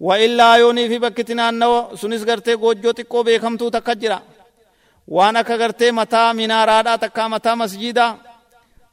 وإلا 0.00 0.54
يوني 0.54 0.88
في 0.88 0.98
بكتنا 0.98 1.48
أنه 1.48 1.94
سنس 1.96 2.22
غرتي 2.28 2.54
قوجو 2.54 2.90
تقو 2.90 3.22
بيكمتو 3.22 3.68
تكجرا 3.68 4.22
waan 5.08 5.36
akka 5.36 5.56
gartee 5.58 5.92
mataa 5.92 6.34
minaaraadhaa 6.34 6.98
takkaa 6.98 7.28
mataa 7.28 7.56
masjiidaa 7.56 8.10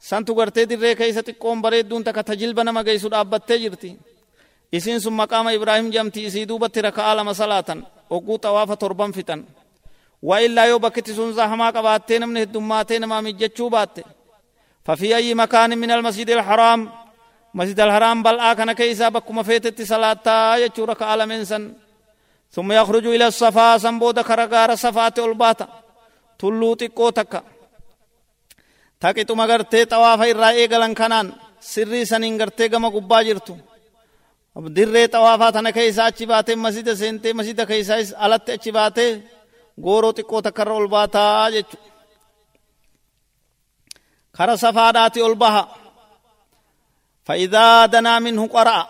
santu 0.08 0.34
gartee 0.38 0.66
dirree 0.70 0.94
keessa 1.00 1.22
xiqqoon 1.28 1.58
bareedduun 1.64 2.04
takka 2.04 2.22
tajilba 2.28 2.64
nama 2.64 2.82
geessu 2.84 3.08
dhaabbattee 3.12 3.58
jirti 3.62 3.90
isiin 4.76 5.00
sun 5.00 5.14
maqaama 5.20 5.52
ibraahim 5.58 5.88
jamti 5.94 6.20
isii 6.28 6.48
duubatti 6.48 6.82
raka'aa 6.82 7.14
lama 7.18 7.34
salaatan 7.40 7.86
ogguu 8.16 8.38
xawaafa 8.44 8.76
torban 8.82 9.12
fixan 9.16 9.40
waa 10.28 10.40
illaa 10.46 10.66
yoo 10.70 10.78
bakkitti 10.84 11.12
sun 11.18 11.30
zahamaa 11.38 11.72
qabaattee 11.76 12.18
namni 12.22 12.40
heddummaatee 12.44 12.98
namaa 13.02 13.22
mijjachuu 13.26 13.70
baatte 13.74 14.02
ففي 14.84 15.16
أي 15.16 15.34
مكان 15.34 15.78
من 15.78 15.90
المسجد 15.90 16.30
الحرام 16.30 16.80
مسجد 17.54 17.80
الحرام 17.80 18.22
بل 18.22 18.38
آكن 18.40 18.72
كيسا 18.72 19.08
بكما 19.08 19.42
فيتت 19.42 19.82
صلاة 19.82 20.56
يجورك 20.56 21.02
على 21.02 21.26
منسن 21.26 21.74
ثم 22.50 22.72
يخرج 22.72 23.06
إلى 23.06 23.26
الصفا 23.26 23.78
سنبود 23.78 24.20
كرغار 24.20 24.74
صفات 24.74 25.18
الباتا 25.18 25.68
tulluu 26.40 26.74
xiqqoo 26.80 27.12
takka 27.18 27.40
taqixuma 29.02 29.44
gartee 29.50 29.84
xawaafa 29.92 30.24
irraa 30.32 30.52
eegalan 30.60 30.94
kanaan 31.00 31.26
sirrii 31.72 32.06
saniin 32.10 32.36
gartee 32.40 32.68
gama 32.72 32.88
gubbaa 32.96 33.22
jirtu 33.26 33.54
dirree 34.76 35.08
xawaafaa 35.14 35.52
tana 35.56 35.70
keessaa 35.76 36.06
achi 36.10 36.24
baatee 36.32 36.56
masjida 36.64 36.92
seentee 37.00 37.32
masjida 37.38 37.64
keessaas 37.70 38.08
alatti 38.24 38.50
achi 38.56 38.70
baatee 38.78 39.10
gooroo 39.84 40.12
xiqqoo 40.18 40.42
takkarra 40.46 40.74
ol 40.80 40.88
baataa 40.96 41.50
jechu 41.54 41.76
kara 41.76 41.99
safaadhaati 44.56 45.22
ol 45.22 45.34
baha 45.34 45.80
فإذا 47.24 47.86
دنا 47.86 48.18
منه 48.18 48.46
قرأ 48.46 48.86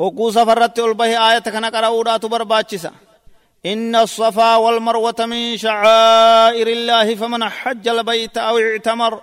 هكو 0.00 0.30
سفرت 0.30 0.78
البه 0.78 1.30
آية 1.30 1.38
كان 1.38 1.64
قرأودا 1.64 2.16
تبرباتشسا 2.16 2.92
إن 3.66 3.96
الصفا 3.96 4.56
والمروة 4.56 5.14
من 5.18 5.56
شعائر 5.56 6.66
الله 6.66 7.14
فمن 7.14 7.48
حج 7.48 7.88
البيت 7.88 8.38
أو 8.38 8.58
اعتمر 8.58 9.20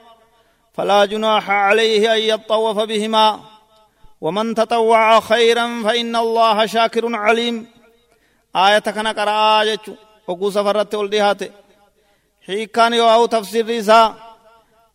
فلا 0.74 1.06
جناح 1.06 1.50
عليه 1.50 2.14
أن 2.14 2.20
يطوف 2.20 2.80
بهما 2.80 3.40
ومن 4.22 4.56
تطوع 4.56 5.20
خيرا 5.20 5.84
فإن 5.84 6.16
الله 6.16 6.66
شاكر 6.66 7.16
عليم 7.16 7.68
آية 8.56 8.80
كان 8.80 9.08
قرأ 9.08 9.62
آية 9.62 9.86
وقو 10.28 10.50
سفرت 10.50 10.96
حيكان 12.48 12.94
يوهو 12.94 13.26
تفسير 13.26 13.66
ريسا 13.66 14.25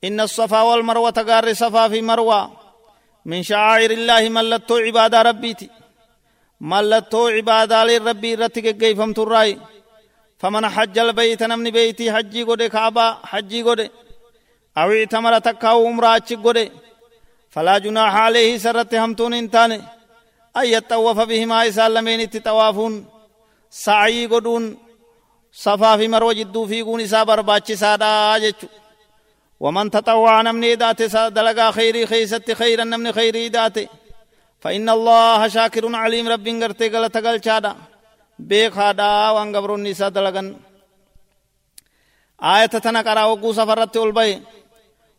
إن 0.05 0.21
الصفا 0.21 0.63
والمروة 0.63 1.11
قار 1.11 1.55
صفا 1.55 1.89
في 1.89 2.03
مروة 2.03 2.53
من 3.25 3.43
شعائر 3.43 3.91
الله 3.91 4.29
ملتو 4.29 4.77
عباد 4.77 5.15
ربيتي 5.15 5.71
mallattoo 6.61 7.31
cibaadaalee 7.35 7.99
rabbii 8.09 8.33
irratti 8.37 8.61
geggeeyfamtu 8.67 9.23
irraayi 9.27 9.61
faman 10.41 10.65
hajja 10.77 11.03
albayta 11.03 11.49
namni 11.49 11.71
beeytii 11.77 12.09
hajjii 12.17 12.45
godhe 12.45 12.67
kaabaa 12.77 13.19
hajjii 13.31 13.63
godhe 13.69 13.87
aw 14.81 14.89
ictamara 14.93 15.41
takkaa'u 15.41 15.87
umraa 15.91 16.13
achi 16.19 16.37
godhe 16.37 16.65
falaa 17.55 17.81
junaaha 17.85 18.25
alayhi 18.29 18.55
isa 18.59 18.71
irratti 18.73 18.97
hamtuun 19.03 19.35
hin 19.39 19.49
taane 19.55 19.77
an 20.59 20.67
yaxxawwafa 20.75 21.29
bihimaa 21.31 21.65
isaan 21.71 21.95
lameenitti 21.95 22.45
xawaafuun 22.47 22.95
sa'ayii 23.85 24.29
godhuun 24.33 24.67
safaa 25.65 25.99
fi 25.99 26.07
marwa 26.15 26.35
jidduu 26.41 26.67
fiiguun 26.71 27.01
isaa 27.07 27.25
waman 29.61 29.91
taxawwaa 29.95 30.43
namni 30.43 30.73
idaate 30.73 31.07
dalagaa 31.37 31.73
khayrii 31.77 32.07
keeysatti 32.11 32.53
khayran 32.61 32.89
namni 32.93 33.11
khayrii 33.19 33.47
idaate 33.51 33.85
فإن 34.61 34.89
الله 34.89 35.49
شاكر 35.49 35.95
عليم 35.97 36.29
رب 36.29 36.49
غرتي 36.49 36.89
غلط 36.89 37.17
غلچادا 37.17 37.73
بيخادا 38.39 39.31
وان 39.31 39.57
غبرون 39.57 39.83
نساء 39.83 40.09
دلغن. 40.09 40.57
آية 42.43 42.67
تنقرأ 42.67 43.25
وقو 43.25 43.53
سفرت 43.53 43.97
البي. 43.97 44.43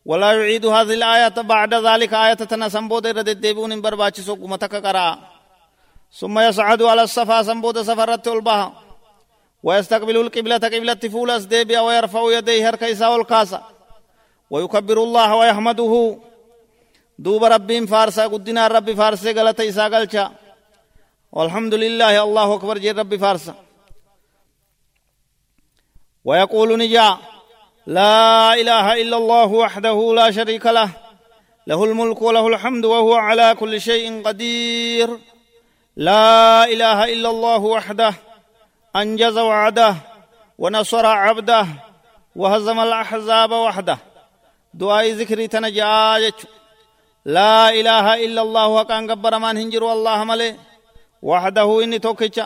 ولا 0.06 0.32
يعيد 0.32 0.65
هذه 0.65 0.93
الآية 0.93 1.38
بعد 1.41 1.73
ذلك 1.73 2.13
آية 2.13 2.34
تنسنبود 2.34 3.08
رد 3.08 3.30
الدبون 3.30 3.82
برباچ 3.82 4.21
سوق 4.21 4.39
متك 4.39 4.75
قرأ. 4.86 5.17
ثم 6.19 6.39
يصعد 6.39 6.82
على 6.84 7.01
الصفا 7.01 7.43
سنبود 7.43 7.82
سفرت 7.82 8.27
البها. 8.27 8.73
ويستقبل 9.63 10.17
القبلة 10.17 10.58
قبلة 10.58 11.01
فولس 11.13 11.43
ديبيا 11.43 11.80
ويرفع 11.80 12.21
يديه 12.38 12.69
هركيسا 12.69 13.08
والكاسا 13.08 13.62
ويكبر 14.51 14.97
الله 15.03 15.35
ويحمده. 15.35 15.93
دوب 17.19 17.43
ربين 17.43 17.85
فارسا 17.85 18.27
قدنا 18.27 18.67
رب 18.67 18.91
فارسا 18.93 19.31
غلط 19.31 19.59
إسا 19.61 19.87
غلچا 19.87 20.25
والحمد 21.31 21.73
لله 21.73 22.23
الله 22.23 22.55
أكبر 22.55 22.77
جي 22.77 22.91
رب 22.91 23.15
فارسا. 23.15 23.55
ويقول 26.25 26.77
نجا 26.77 27.17
لا 27.87 28.53
إله 28.53 29.01
إلا 29.01 29.17
الله 29.17 29.45
وحده 29.45 29.97
لا 30.15 30.31
شريك 30.31 30.65
له. 30.65 30.89
له 31.67 31.83
الملك 31.83 32.21
وله 32.21 32.47
الحمد 32.47 32.85
وهو 32.85 33.13
على 33.15 33.55
كل 33.59 33.81
شيء 33.81 34.23
قدير. 34.23 35.09
لا 35.95 36.65
إله 36.65 37.13
إلا 37.13 37.29
الله 37.29 37.61
وحده 37.75 38.13
أنجز 38.95 39.37
وعده 39.37 39.95
ونصر 40.57 41.05
عبده 41.05 41.67
وهزم 42.35 42.79
الأحزاب 42.79 43.51
وحده. 43.51 44.11
دعاء 44.73 45.12
ذكري 45.12 45.47
تنجا 45.47 46.31
لا 47.25 47.69
إله 47.79 48.25
إلا 48.25 48.41
الله 48.41 48.67
وكان 48.67 49.12
قبر 49.12 49.34
من 49.39 49.57
هنجر 49.57 49.84
والله 49.84 50.23
ملي 50.23 50.55
وحده 51.21 51.84
إني 51.84 51.99
توكيتش 51.99 52.39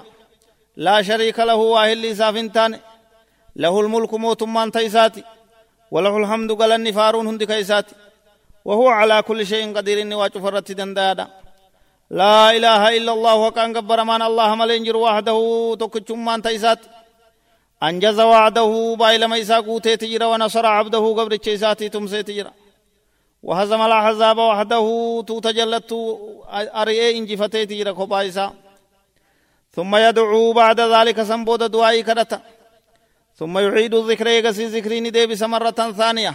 لا 0.86 1.02
شريك 1.02 1.40
له 1.40 1.56
واهل 1.56 2.16
سافنتان 2.16 2.80
له 3.56 3.74
الملك 3.82 4.14
موت 4.14 4.44
من 4.44 4.72
تيساتي 4.72 5.24
وله 5.92 6.18
الحمد 6.18 6.52
قال 6.60 6.72
النفارون 6.72 7.28
هندي 7.28 7.46
كيساتي 7.46 7.96
وهو 8.66 8.88
على 8.88 9.22
كل 9.22 9.46
شيء 9.52 9.78
قدير 9.78 10.02
إني 10.02 10.16
واجفرت 10.16 10.72
دندادا 10.72 11.28
لا 12.10 12.52
إله 12.58 12.98
إلا 12.98 13.12
الله 13.14 13.36
وكان 13.36 13.78
قبر 13.78 14.04
من 14.04 14.22
الله 14.22 14.56
ملي 14.56 14.78
هنجر 14.78 14.98
وحده 14.98 15.38
توكيتش 15.80 16.12
من 16.12 16.42
تيساتي 16.42 16.88
أنجز 17.84 18.20
وعده 18.20 18.96
بايل 19.00 19.28
ميسا 19.28 19.60
قوتي 19.60 19.98
تجرى 19.98 20.26
ونصر 20.26 20.66
عبده 20.66 21.06
قبر 21.18 21.36
تشيساتي 21.36 21.90
تمسي 21.90 22.24
تجرى. 22.24 22.52
وهزم 23.44 23.82
الأحزاب 23.82 24.38
وحده 24.38 24.86
تتجلت 25.28 25.92
أرئي 26.82 27.18
إنجفتي 27.18 27.66
تجرى 27.66 27.94
كوبايسا 27.94 28.54
ثم 29.72 29.96
يدعو 29.96 30.54
بعد 30.54 30.80
ذلك 30.80 31.24
سنبود 31.24 31.72
دعائي 31.72 32.04
كرتا 32.04 32.42
ثم 33.36 33.58
يعيد 33.58 33.94
الذكر 33.94 34.28
يقسي 34.28 34.66
ذكرين 34.66 35.12
ديبس 35.12 35.44
مرة 35.44 35.72
ثانية. 35.72 36.34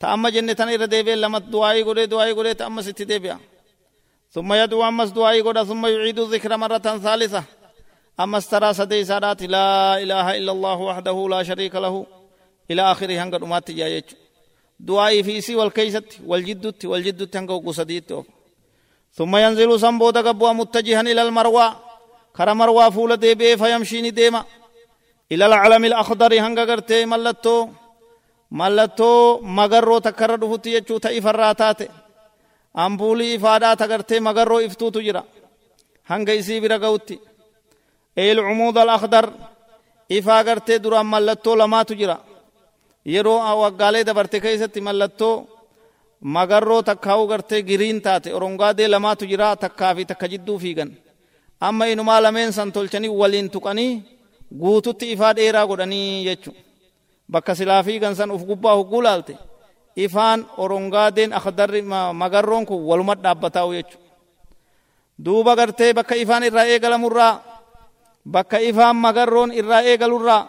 تأما 0.00 0.30
جنة 0.30 0.56
إر 0.60 0.84
ديبي 0.84 1.14
لما 1.14 1.38
دعائي 1.38 1.82
قري 1.82 2.06
دعائي 2.06 2.32
قري 2.32 2.54
تأما 2.54 2.82
ست 2.82 3.02
ديبيا. 3.02 3.38
ثم 4.30 4.52
يدعو 4.52 4.88
أمس 4.88 5.08
دعائي 5.08 5.40
قري 5.40 5.64
ثم 5.64 5.86
يعيد 5.86 6.18
الذكر 6.18 6.56
مرة 6.56 6.78
ثالثة. 6.78 7.44
أما 8.20 8.38
استرى 8.38 8.74
سدي 8.74 9.04
سادات 9.04 9.42
لا 9.42 10.02
إله 10.02 10.36
إلا 10.38 10.52
الله 10.52 10.76
وحده 10.76 11.28
لا 11.28 11.42
شريك 11.42 11.74
له. 11.74 12.06
إلى 12.70 12.82
آخره 12.92 13.22
هنقر 13.22 13.44
أمات 13.44 13.70
جايج 13.70 14.04
دعائي 14.80 15.22
في 15.22 15.40
سي 15.40 15.56
والكيست 15.56 16.20
والجدت 16.26 16.84
والجدت 16.84 17.36
هنقر 17.36 17.56
قصديت 17.66 18.10
ثم 19.12 19.36
ينزل 19.36 19.80
سنبودا 19.80 20.20
قبوا 20.28 20.52
متجها 20.52 21.00
إلى 21.00 21.22
المروى. 21.22 21.76
كرا 22.36 22.52
مروى 22.52 22.90
فول 22.90 23.16
ديبي 23.16 23.56
فيمشيني 23.56 24.10
ديما. 24.10 24.44
إلى 25.32 25.46
العلم 25.46 25.84
الأخضر 25.84 26.32
هنگا 26.40 26.64
غرتي 26.64 27.04
ملتو. 27.04 27.68
ملتو 28.50 29.40
مغرو 29.40 29.98
تكرر 29.98 30.36
دفتي 30.36 30.80
يچو 30.80 30.98
تأيف 30.98 31.26
الراتات 31.26 31.80
أمبولي 32.78 33.36
إفادا 33.36 33.74
تغرتي 33.74 34.20
مغرو 34.20 34.58
إفتو 34.58 34.88
تجرا 34.88 35.24
هنگا 36.10 36.38
إسي 36.38 36.60
برغوتي 36.60 37.14
إيه 37.14 37.31
العمود 38.18 38.78
الأخضر 38.78 39.32
إفا 40.12 40.40
غرتي 40.42 40.78
درا 40.78 41.02
ملتو 41.02 41.54
لما 41.54 41.82
تجرا 41.82 42.18
yeroo 43.06 43.38
waggaalee 43.62 44.04
dabarte 44.06 44.38
keessatti 44.40 44.80
mallattoo 44.80 45.34
magarroo 46.34 46.82
takkaa'uu 46.82 47.26
gartee 47.26 47.62
giriin 47.62 47.98
taate 48.02 48.34
orongaadee 48.34 48.88
lamaatu 48.88 49.24
jira 49.30 49.56
takkaa 49.56 49.94
fi 49.96 50.04
takka 50.10 50.28
jidduu 50.32 50.58
fiigan 50.58 50.90
amma 51.60 51.84
inumaa 51.92 52.20
lameen 52.22 52.52
san 52.52 52.72
tolchanii 52.72 53.10
waliin 53.20 53.50
tuqanii 53.54 53.92
guututti 54.60 55.12
ifaa 55.12 55.32
dheeraa 55.36 55.66
godhanii 55.70 56.24
jechu 56.28 56.50
bakka 57.32 57.54
silaa 57.58 57.82
fiigan 57.82 58.14
san 58.18 58.30
uf 58.30 58.42
gubbaa 58.50 58.74
hugguu 58.78 59.02
laalte 59.02 59.34
ifaan 59.96 60.46
orongaadeen 60.62 61.32
akdarri 61.38 61.82
magarroon 62.20 62.66
kun 62.68 62.80
waluma 62.88 63.14
dhaabbataa'u 63.24 63.72
jechu 63.78 63.98
duuba 65.24 65.56
gartee 65.56 65.90
bakka 65.98 66.14
ifaan 66.22 66.42
irraa 66.48 66.66
eegalamurraa 66.72 67.32
bakka 68.24 68.60
ifaan 68.60 68.96
magarroon 68.96 69.52
irraa 69.52 69.82
eegalurraa 69.82 70.48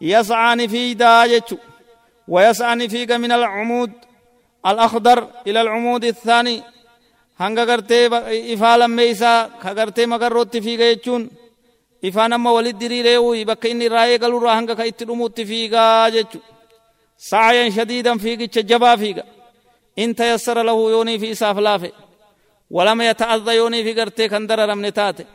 yas'aani 0.00 0.68
fiidaa 0.68 1.28
jechu 1.28 1.58
ويسعى 2.28 2.88
فيك 2.88 3.10
من 3.12 3.32
العمود 3.32 3.92
الأخضر 4.66 5.28
إلى 5.46 5.60
العمود 5.60 6.04
الثاني 6.04 6.62
hanga 7.38 7.66
gartee 7.66 8.06
ifaa 8.54 8.78
lammeeysaa 8.78 9.48
ka 9.62 9.74
gartee 9.74 10.06
magarrootti 10.06 10.60
fiiga 10.62 10.84
jechuun 10.84 11.30
ifaan 12.02 12.32
amma 12.32 12.52
walit 12.52 12.78
diriiree 12.80 13.18
uyi 13.18 13.44
bakka 13.44 13.68
inni 13.68 13.84
irraa 13.88 14.06
eegalurraa 14.06 14.54
hanga 14.54 14.76
ka 14.76 14.84
itti 14.84 15.04
dhumuutti 15.08 15.46
fiigaa 15.46 16.10
jechu 16.10 16.38
sa'ayan 17.16 17.72
shadiidan 17.76 18.18
fiigicha 18.18 18.62
jabaa 18.62 18.96
fiiga 18.96 19.24
in 19.96 20.14
tayassara 20.14 20.62
lahu 20.68 20.88
yoonii 20.94 21.18
fi 21.18 21.28
isaaf 21.34 21.58
laafe 21.58 21.90
walama 22.70 23.04
yata'adha 23.04 23.52
yoonii 23.60 23.84
fi 23.86 23.92
gartee 23.94 24.28
kan 24.28 24.48
dararamne 24.48 24.92
taate 24.92 25.26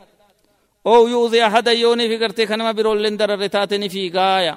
oo 0.84 1.08
yu'zi 1.08 1.42
ahada 1.42 1.72
yoonii 1.72 2.08
fi 2.08 2.16
gartee 2.22 2.46
kanama 2.46 2.72
biroolleen 2.74 3.18
dararre 3.18 3.48
taate 3.48 3.78
ni 3.78 3.88
fiigaaya 3.94 4.54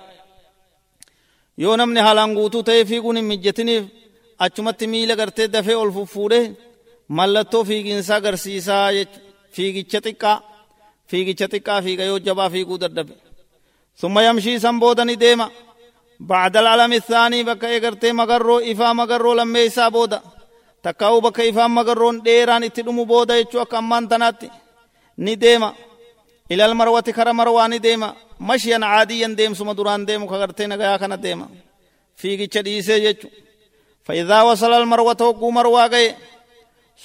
yoo 1.57 1.75
namni 1.77 1.99
haalaan 2.05 2.33
guutuu 2.37 2.63
ta'ee 2.63 2.85
fiiguun 2.85 3.17
hin 3.17 3.25
mijjatiniif 3.31 3.83
achumatti 4.45 4.87
miila 4.87 5.15
gartee 5.15 5.47
dafee 5.53 5.75
ol 5.75 5.91
fuffuudhe 5.91 6.41
mallattoo 7.17 7.63
fiiginsaa 7.69 8.17
agarsiisaa 8.21 8.87
fiigicha 9.55 9.99
xiqqaa 10.05 10.37
fiigicha 11.09 11.47
xiqqaa 11.53 11.81
fiiga 11.85 12.03
yoo 12.09 12.19
jabaa 12.27 12.49
fiiguu 12.49 12.79
dadhabe 12.85 13.15
ثم 14.01 14.19
يمشي 14.19 14.59
سنبودني 14.59 15.15
ديما 15.15 15.49
بعد 16.19 16.57
العلم 16.57 16.93
الثاني 16.93 17.43
بك 17.43 17.63
اغرتي 17.65 18.11
مغرو 18.11 18.59
إفا 18.59 18.93
مغرو 18.93 19.33
لما 19.33 19.59
يسا 19.59 19.89
بودا 19.89 20.21
تكاو 20.83 21.19
بك 21.25 21.39
إفا 21.39 21.67
مغرون 21.67 22.21
ديران 22.21 22.63
اتدمو 22.63 23.03
بودا 23.05 23.39
يچو 23.41 23.65
كمان 23.65 24.07
تناتي 24.09 24.49
ني 25.17 25.35
ديما 25.35 25.73
إلى 26.53 26.65
المروة 26.65 27.01
كرا 27.01 27.31
مرواني 27.31 27.77
ديما 27.77 28.09
مشيا 28.39 28.79
عاديا 28.91 29.27
ديم 29.27 29.53
سما 29.53 29.73
دران 29.73 30.05
ديم 30.05 30.25
كغرتي 30.25 30.65
نغايا 30.65 30.97
كنا 30.97 31.15
ديما. 31.15 31.47
فيغي 32.15 32.47
چديسه 32.47 32.93
يچو 32.93 33.27
فإذا 34.05 34.41
وصل 34.41 34.73
المروة 34.73 35.21
وقو 35.21 35.51
مروا 35.51 35.85
غي 35.87 36.15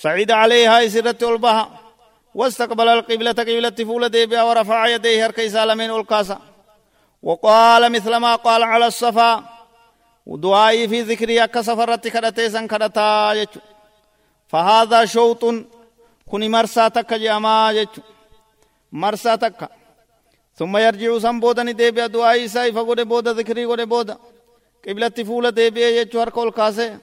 صعد 0.03 0.30
عليها 0.30 0.86
إسرت 0.86 1.22
ألبها. 1.22 1.64
واستقبل 2.34 2.88
القبلة 2.88 3.32
قبلة 3.32 3.78
فول 3.88 4.09
ديبيا 4.09 4.42
ورفع 4.42 4.86
يديه 4.86 5.26
هركي 5.26 5.49
سالمين 5.49 5.90
ألقاسا. 5.90 6.38
وقال 7.22 7.92
مثل 7.92 8.16
ما 8.16 8.34
قال 8.34 8.62
على 8.62 8.86
الصفا 8.86 9.44
ودعائي 10.26 10.88
في 10.88 11.01
ذكري 11.01 11.44
أكا 11.44 11.62
سفرت 11.62 12.09
كدتي 12.09 12.51
سن 12.51 12.66
كدتا 12.66 13.32
يجو 13.32 13.61
فهذا 14.49 15.05
شوط 15.05 15.44
كوني 18.93 19.01
مرسا 19.01 19.36
تك 19.36 19.53
جاما 19.61 19.61
يجو 19.61 19.62
مرسا 19.62 19.68
تك 19.68 19.70
ثم 20.55 20.76
يرجع 20.76 21.18
سنبودني 21.18 21.72
ديبيا 21.72 22.07
دعائي 22.07 22.49
سايفا 22.49 22.80
قد 22.80 23.01
بودا 23.01 23.32
ذكري 23.32 23.64
قد 23.64 23.80
بودا 23.80 24.18
قبلة 24.89 25.09
فول 25.09 25.51
ديبيا 25.51 25.89
يجو 25.89 26.20
هركو 26.20 26.43
القاسي 26.43 26.99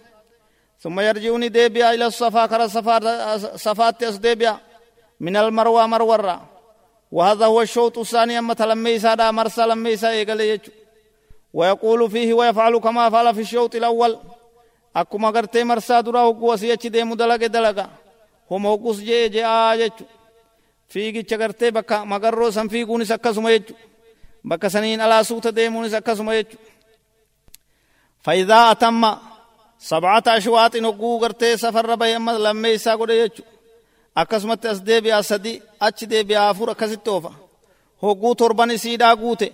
ثم 0.80 1.00
يرجعني 1.00 1.50
ديبيا 1.50 1.94
إلى 1.94 2.06
الصفا 2.06 2.46
كرا 2.46 2.68
صفات 3.56 4.04
أس 4.04 4.18
ديبيا 4.18 4.60
من 5.20 5.36
المروى 5.38 5.88
مرورا 5.88 6.42
وهذا 7.12 7.46
هو 7.46 7.62
الشوط 7.62 7.98
الثاني 7.98 8.40
أما 8.40 8.54
تلميسا 8.54 9.16
دا 9.16 9.32
مرسى 9.32 9.62
لميسا 9.62 10.10
إيقال 10.10 10.60
ويقول 11.54 12.12
فيه 12.12 12.34
ويفعل 12.34 12.78
كما 12.78 13.10
فعل 13.10 13.36
في 13.36 13.42
الشوط 13.42 13.76
الأول 13.76 14.18
أكما 14.96 15.30
قرتي 15.30 15.64
مرسى 15.64 16.02
درا 16.02 16.20
هقوا 16.20 16.56
سيأتي 16.56 16.90
ديمو 16.90 17.16
دلق 17.16 17.36
دلقا 17.36 17.90
هم 18.52 18.68
هقوس 18.68 19.00
جي 19.00 19.30
جي 19.30 19.46
آجي 19.46 19.92
fiigicha 20.96 21.38
gartee 21.38 21.72
bakka 21.78 22.06
magarroo 22.12 22.52
san 22.52 22.70
fiiguunis 22.74 23.12
akkasuma 23.12 23.50
jechu 23.54 23.74
bakka 24.50 24.70
saniin 24.70 25.02
alaa 25.06 25.24
suuta 25.30 25.56
deemuunis 25.56 25.94
akkasuma 26.00 26.34
jechu 26.38 26.58
faayidaa 28.26 28.70
atamma 28.74 29.12
sabcata 29.90 30.34
ashwaaxin 30.34 30.86
hogguu 30.86 31.20
gartee 31.24 31.58
safarra 31.64 31.98
bahe 32.02 32.16
amma 32.16 32.34
lammee 32.46 32.74
isaa 32.78 32.98
godhe 33.02 33.18
jechu 33.22 33.44
akkasumatti 34.22 34.68
as 34.68 34.80
deebi'aa 34.88 35.24
sadi 35.32 35.54
achi 35.88 36.06
deebi'aa 36.10 36.50
afur 36.50 36.70
akkasitti 36.74 37.10
oofa 37.16 37.32
hogguu 38.04 38.36
torban 38.36 38.72
isiidhaa 38.72 39.16
guute 39.16 39.48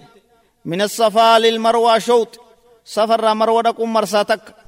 min 0.70 0.82
assafaa 0.88 1.42
lilmarwaa 1.42 2.00
shawxi 2.08 2.40
safarraa 2.96 3.36
marwa 3.42 3.62
dhaquun 3.64 3.90
marsaa 3.98 4.26
takka 4.26 4.62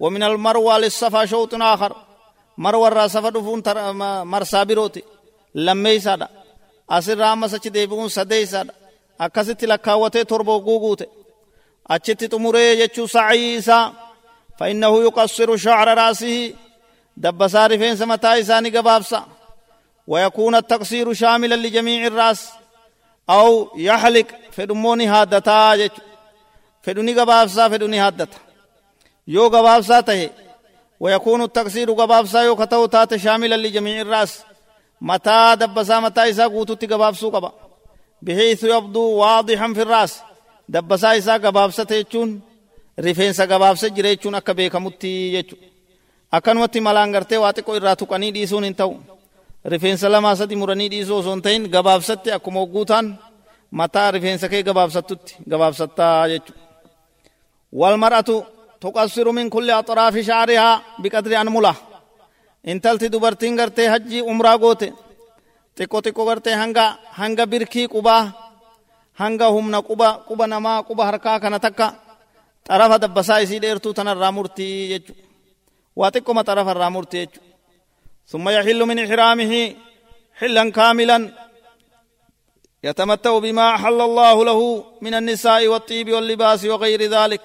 ومن 0.00 0.22
المروى 0.22 0.78
للصفا 0.78 1.24
شوط 1.24 1.54
آخر 1.54 1.96
مروى 2.58 2.88
الرا 2.88 3.06
صفا 3.06 3.30
دفون 3.30 3.62
مرسا 4.32 4.64
بروتي 5.56 5.64
lammeeysaadha 5.64 6.28
asirraa 6.88 7.32
ammas 7.32 7.54
achi 7.54 7.70
deebi'uun 7.74 8.10
sadeeysaadha 8.10 8.72
akkasitti 9.18 9.66
lakkaawwatee 9.66 10.24
torba 10.24 10.52
hogguu 10.52 10.80
guute. 10.80 11.06
Achitti 11.88 12.28
xumuree 12.28 12.76
jechuu 12.76 13.08
sa'ii 13.08 13.56
isaa 13.56 13.92
فإنه 14.58 15.02
يقصر 15.02 15.56
شعر 15.56 15.98
رأسه 15.98 16.54
دبسا 17.16 17.66
رفين 17.66 17.96
سمتا 17.96 18.40
إساني 18.40 18.70
قبابسا 18.70 19.26
ويكون 20.06 20.54
التقصير 20.54 21.12
شاملا 21.12 21.54
لجميع 21.54 22.06
الرأس 22.06 22.48
أو 23.30 23.70
يحلق 23.76 24.26
فدموني 24.52 25.06
هادتا 25.06 25.76
جيش 25.76 25.90
فدوني 26.82 27.20
قبابسا 27.20 27.68
فدوني 27.68 27.98
هادتا 28.00 28.38
يو 29.28 29.48
قبابسا 29.48 30.00
تهي 30.00 30.30
ويكون 31.00 31.42
التقصير 31.42 31.92
قبابسا 31.92 32.40
يو 32.42 32.56
كتو 32.56 32.86
تات 32.86 33.16
شاملا 33.16 33.56
لجميع 33.56 34.00
الرأس 34.00 34.42
mataa 35.00 35.56
dabbasaa 35.60 36.00
mataa 36.00 36.24
isaa 36.32 36.48
guututti 36.50 36.86
gabaabsuu 36.86 37.30
qaba 37.30 37.50
bihiisu 38.24 38.66
yabduu 38.74 39.18
waadixan 39.20 39.74
firraas 39.74 40.12
dabbasaa 40.72 41.12
isaa 41.20 41.38
gabaabsate 41.38 41.94
jechuun 42.00 42.30
rifeensa 42.98 43.46
gabaabsa 43.46 43.88
jira 43.96 44.08
jechuun 44.14 44.34
akka 44.34 44.54
beekamutti 44.54 45.10
jechuudha. 45.34 45.66
Akkanumatti 46.32 46.80
malaan 46.80 47.12
gartee 47.14 47.38
waa 47.38 47.52
xiqqoo 47.56 47.76
irraa 47.78 47.96
tuqanii 48.00 48.32
dhiisuun 48.34 48.64
hin 48.64 48.74
ta'u. 48.74 48.94
Rifeensa 49.64 50.08
lamaa 50.12 50.36
sadi 50.36 50.56
muranii 50.56 50.88
dhiisuu 50.90 51.18
osoo 51.18 51.32
hin 51.34 51.42
ta'in 51.42 51.62
gabaabsatte 51.74 52.32
akkuma 52.32 52.60
hogguutaan 52.60 53.06
mataa 53.70 54.10
rifeensa 54.10 54.48
kee 54.48 54.62
gabaabsattutti 54.62 55.36
gabaabsattaa 55.50 56.28
jechu 56.28 56.52
Wal 57.80 57.96
mar'atu 57.96 58.36
tuqassirumin 58.80 59.50
kulli 59.50 59.72
axraafi 59.72 60.22
shaarihaa 60.24 60.82
biqadri 61.02 61.36
anmulaa. 61.36 61.74
Intalti 62.72 63.12
dubartiin 63.12 63.56
gartee 63.56 63.88
hajjii 63.88 64.22
umraa 64.30 64.58
goote 64.58 64.88
xiqqo 65.76 65.98
xiqqo 66.04 66.22
gartee 66.28 66.54
hanga 66.62 66.84
hanga 67.20 67.44
birkii 67.52 67.88
qubaa 67.94 68.22
hanga 69.20 69.46
humna 69.54 69.82
quba 69.88 70.08
quba 70.28 70.46
namaa 70.46 70.82
quba 70.88 71.02
harkaa 71.08 71.40
kana 71.40 71.58
takka 71.64 71.86
xarafa 72.68 72.96
dabbasaa 73.02 73.38
isii 73.44 73.62
dheertuu 73.62 73.92
tanarraa 73.98 74.32
murtii 74.36 74.88
jechu 74.92 75.12
waa 75.96 76.10
xiqqoma 76.14 76.42
xarafarraa 76.48 76.90
murtii 76.96 77.20
jechu 77.24 77.40
ثم 78.32 78.48
يحل 78.48 78.80
من 78.90 78.98
إحرامه 79.04 79.74
حلا 80.34 80.70
كاملا 80.70 81.18
يتمتع 82.84 83.38
بما 83.38 83.74
أحل 83.74 84.00
الله 84.00 84.44
له 84.44 84.84
من 85.00 85.14
النساء 85.14 85.68
والطيب 85.68 86.10
واللباس 86.12 86.64
وغير 86.64 87.02
ذلك 87.02 87.40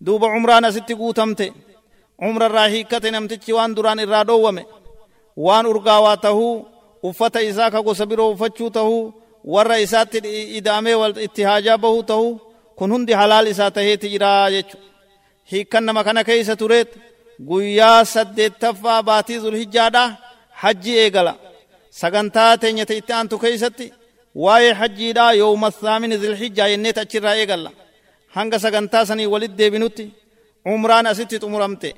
دوب 0.00 0.24
عمران 0.24 0.70
ست 0.70 0.92
قوتمت 2.20 2.22
عمر 2.22 2.46
الراهيكة 2.46 3.10
نمتج 3.10 3.52
وان 3.52 3.74
دران 3.74 4.00
الرادوم 4.00 4.62
وان 5.36 5.66
أرقاواته 5.66 6.64
uffata 7.02 7.40
isaa 7.42 7.70
ka 7.70 7.82
gosa 7.82 8.06
biroo 8.06 8.30
uffachuu 8.32 8.70
tahuu 8.70 9.12
warra 9.44 9.78
isaatti 9.78 10.18
ida'amee 10.58 10.94
wal 10.94 11.14
itti 11.26 11.42
haajaa 11.42 11.78
bahuu 11.78 12.02
tahuu 12.02 12.40
kun 12.78 12.90
hundi 12.92 13.12
halaal 13.12 13.46
isaa 13.46 13.70
taheeti 13.70 14.08
jira 14.08 14.50
jechu 14.50 14.76
hiikkan 15.52 15.84
nama 15.84 16.04
kana 16.04 16.24
keeysa 16.24 16.56
tureet 16.56 16.90
guyyaa 17.48 18.04
saddeettaffaa 18.04 19.02
baatii 19.02 19.38
zulhijjaadha 19.38 20.04
hajji 20.50 20.92
eegala 20.98 21.34
sagantaa 21.90 22.58
teenyata 22.58 22.94
itti 22.94 23.12
aantu 23.12 23.38
keeysatti 23.38 23.92
waa'ee 24.44 24.72
hajjiidhaa 24.80 25.32
yooma 25.32 25.70
thaamini 25.70 26.16
zilhijjaa 26.22 26.68
jenneet 26.72 26.98
achirraa 26.98 27.36
eegalla 27.40 27.70
hanga 28.36 28.58
sagantaa 28.58 29.04
sanii 29.08 29.26
walit 29.34 29.54
deebinutti 29.58 30.04
umraan 30.74 31.06
asitti 31.06 31.36
xumuramte 31.42 31.88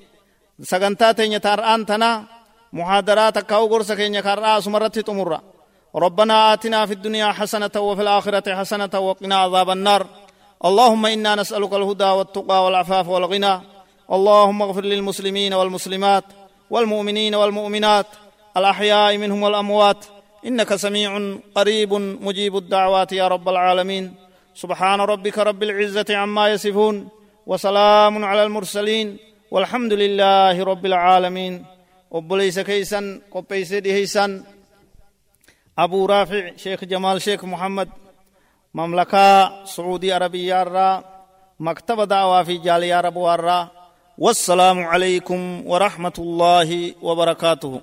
sagantaa 0.62 1.14
teenya 1.14 1.40
taar'aan 1.40 1.86
tanaa 1.86 2.24
muhaadaraa 2.72 3.32
takkaa'u 3.32 3.68
gorsa 3.68 3.96
keenya 3.96 4.22
kar'aa 4.22 4.54
asumarratti 4.58 5.02
xumurra. 5.02 5.40
ربنا 5.96 6.52
آتنا 6.52 6.86
في 6.86 6.92
الدنيا 6.92 7.32
حسنة 7.32 7.70
وفي 7.76 8.02
الآخرة 8.02 8.54
حسنة 8.54 8.94
وقنا 9.00 9.36
عذاب 9.36 9.70
النار 9.70 10.06
اللهم 10.64 11.06
إنا 11.06 11.34
نسألك 11.34 11.72
الهدى 11.72 12.04
والتقى 12.04 12.64
والعفاف 12.64 13.08
والغنى 13.08 13.60
اللهم 14.12 14.62
اغفر 14.62 14.84
للمسلمين 14.84 15.54
والمسلمات 15.54 16.24
والمؤمنين 16.70 17.34
والمؤمنات 17.34 18.06
الأحياء 18.56 19.16
منهم 19.18 19.42
والأموات 19.42 20.04
إنك 20.46 20.76
سميع 20.76 21.36
قريب 21.54 21.92
مجيب 22.26 22.56
الدعوات 22.56 23.12
يا 23.12 23.28
رب 23.28 23.48
العالمين 23.48 24.14
سبحان 24.54 25.00
ربك 25.00 25.38
رب 25.38 25.62
العزة 25.62 26.06
عما 26.10 26.48
يصفون 26.48 27.08
وسلام 27.46 28.24
على 28.24 28.42
المرسلين 28.44 29.18
والحمد 29.50 29.92
لله 29.92 30.64
رب 30.64 30.86
العالمين. 30.86 31.64
وبليس 32.10 32.58
كيسا 32.58 33.20
قبيس 33.30 33.72
دهيسا. 33.72 34.44
أبو 35.78 36.06
رافع 36.06 36.56
شيخ 36.56 36.84
جمال 36.84 37.22
شيخ 37.22 37.44
محمد. 37.44 37.88
مملكة 38.74 39.64
سعودي 39.64 40.12
عربية 40.12 40.62
الرا 40.62 41.04
مكتب 41.60 42.00
دعوة 42.00 42.42
في 42.42 42.58
جالية 42.58 43.00
ربوار 43.00 43.68
والسلام 44.18 44.78
عليكم 44.84 45.66
ورحمة 45.66 46.12
الله 46.18 46.94
وبركاته. 47.02 47.80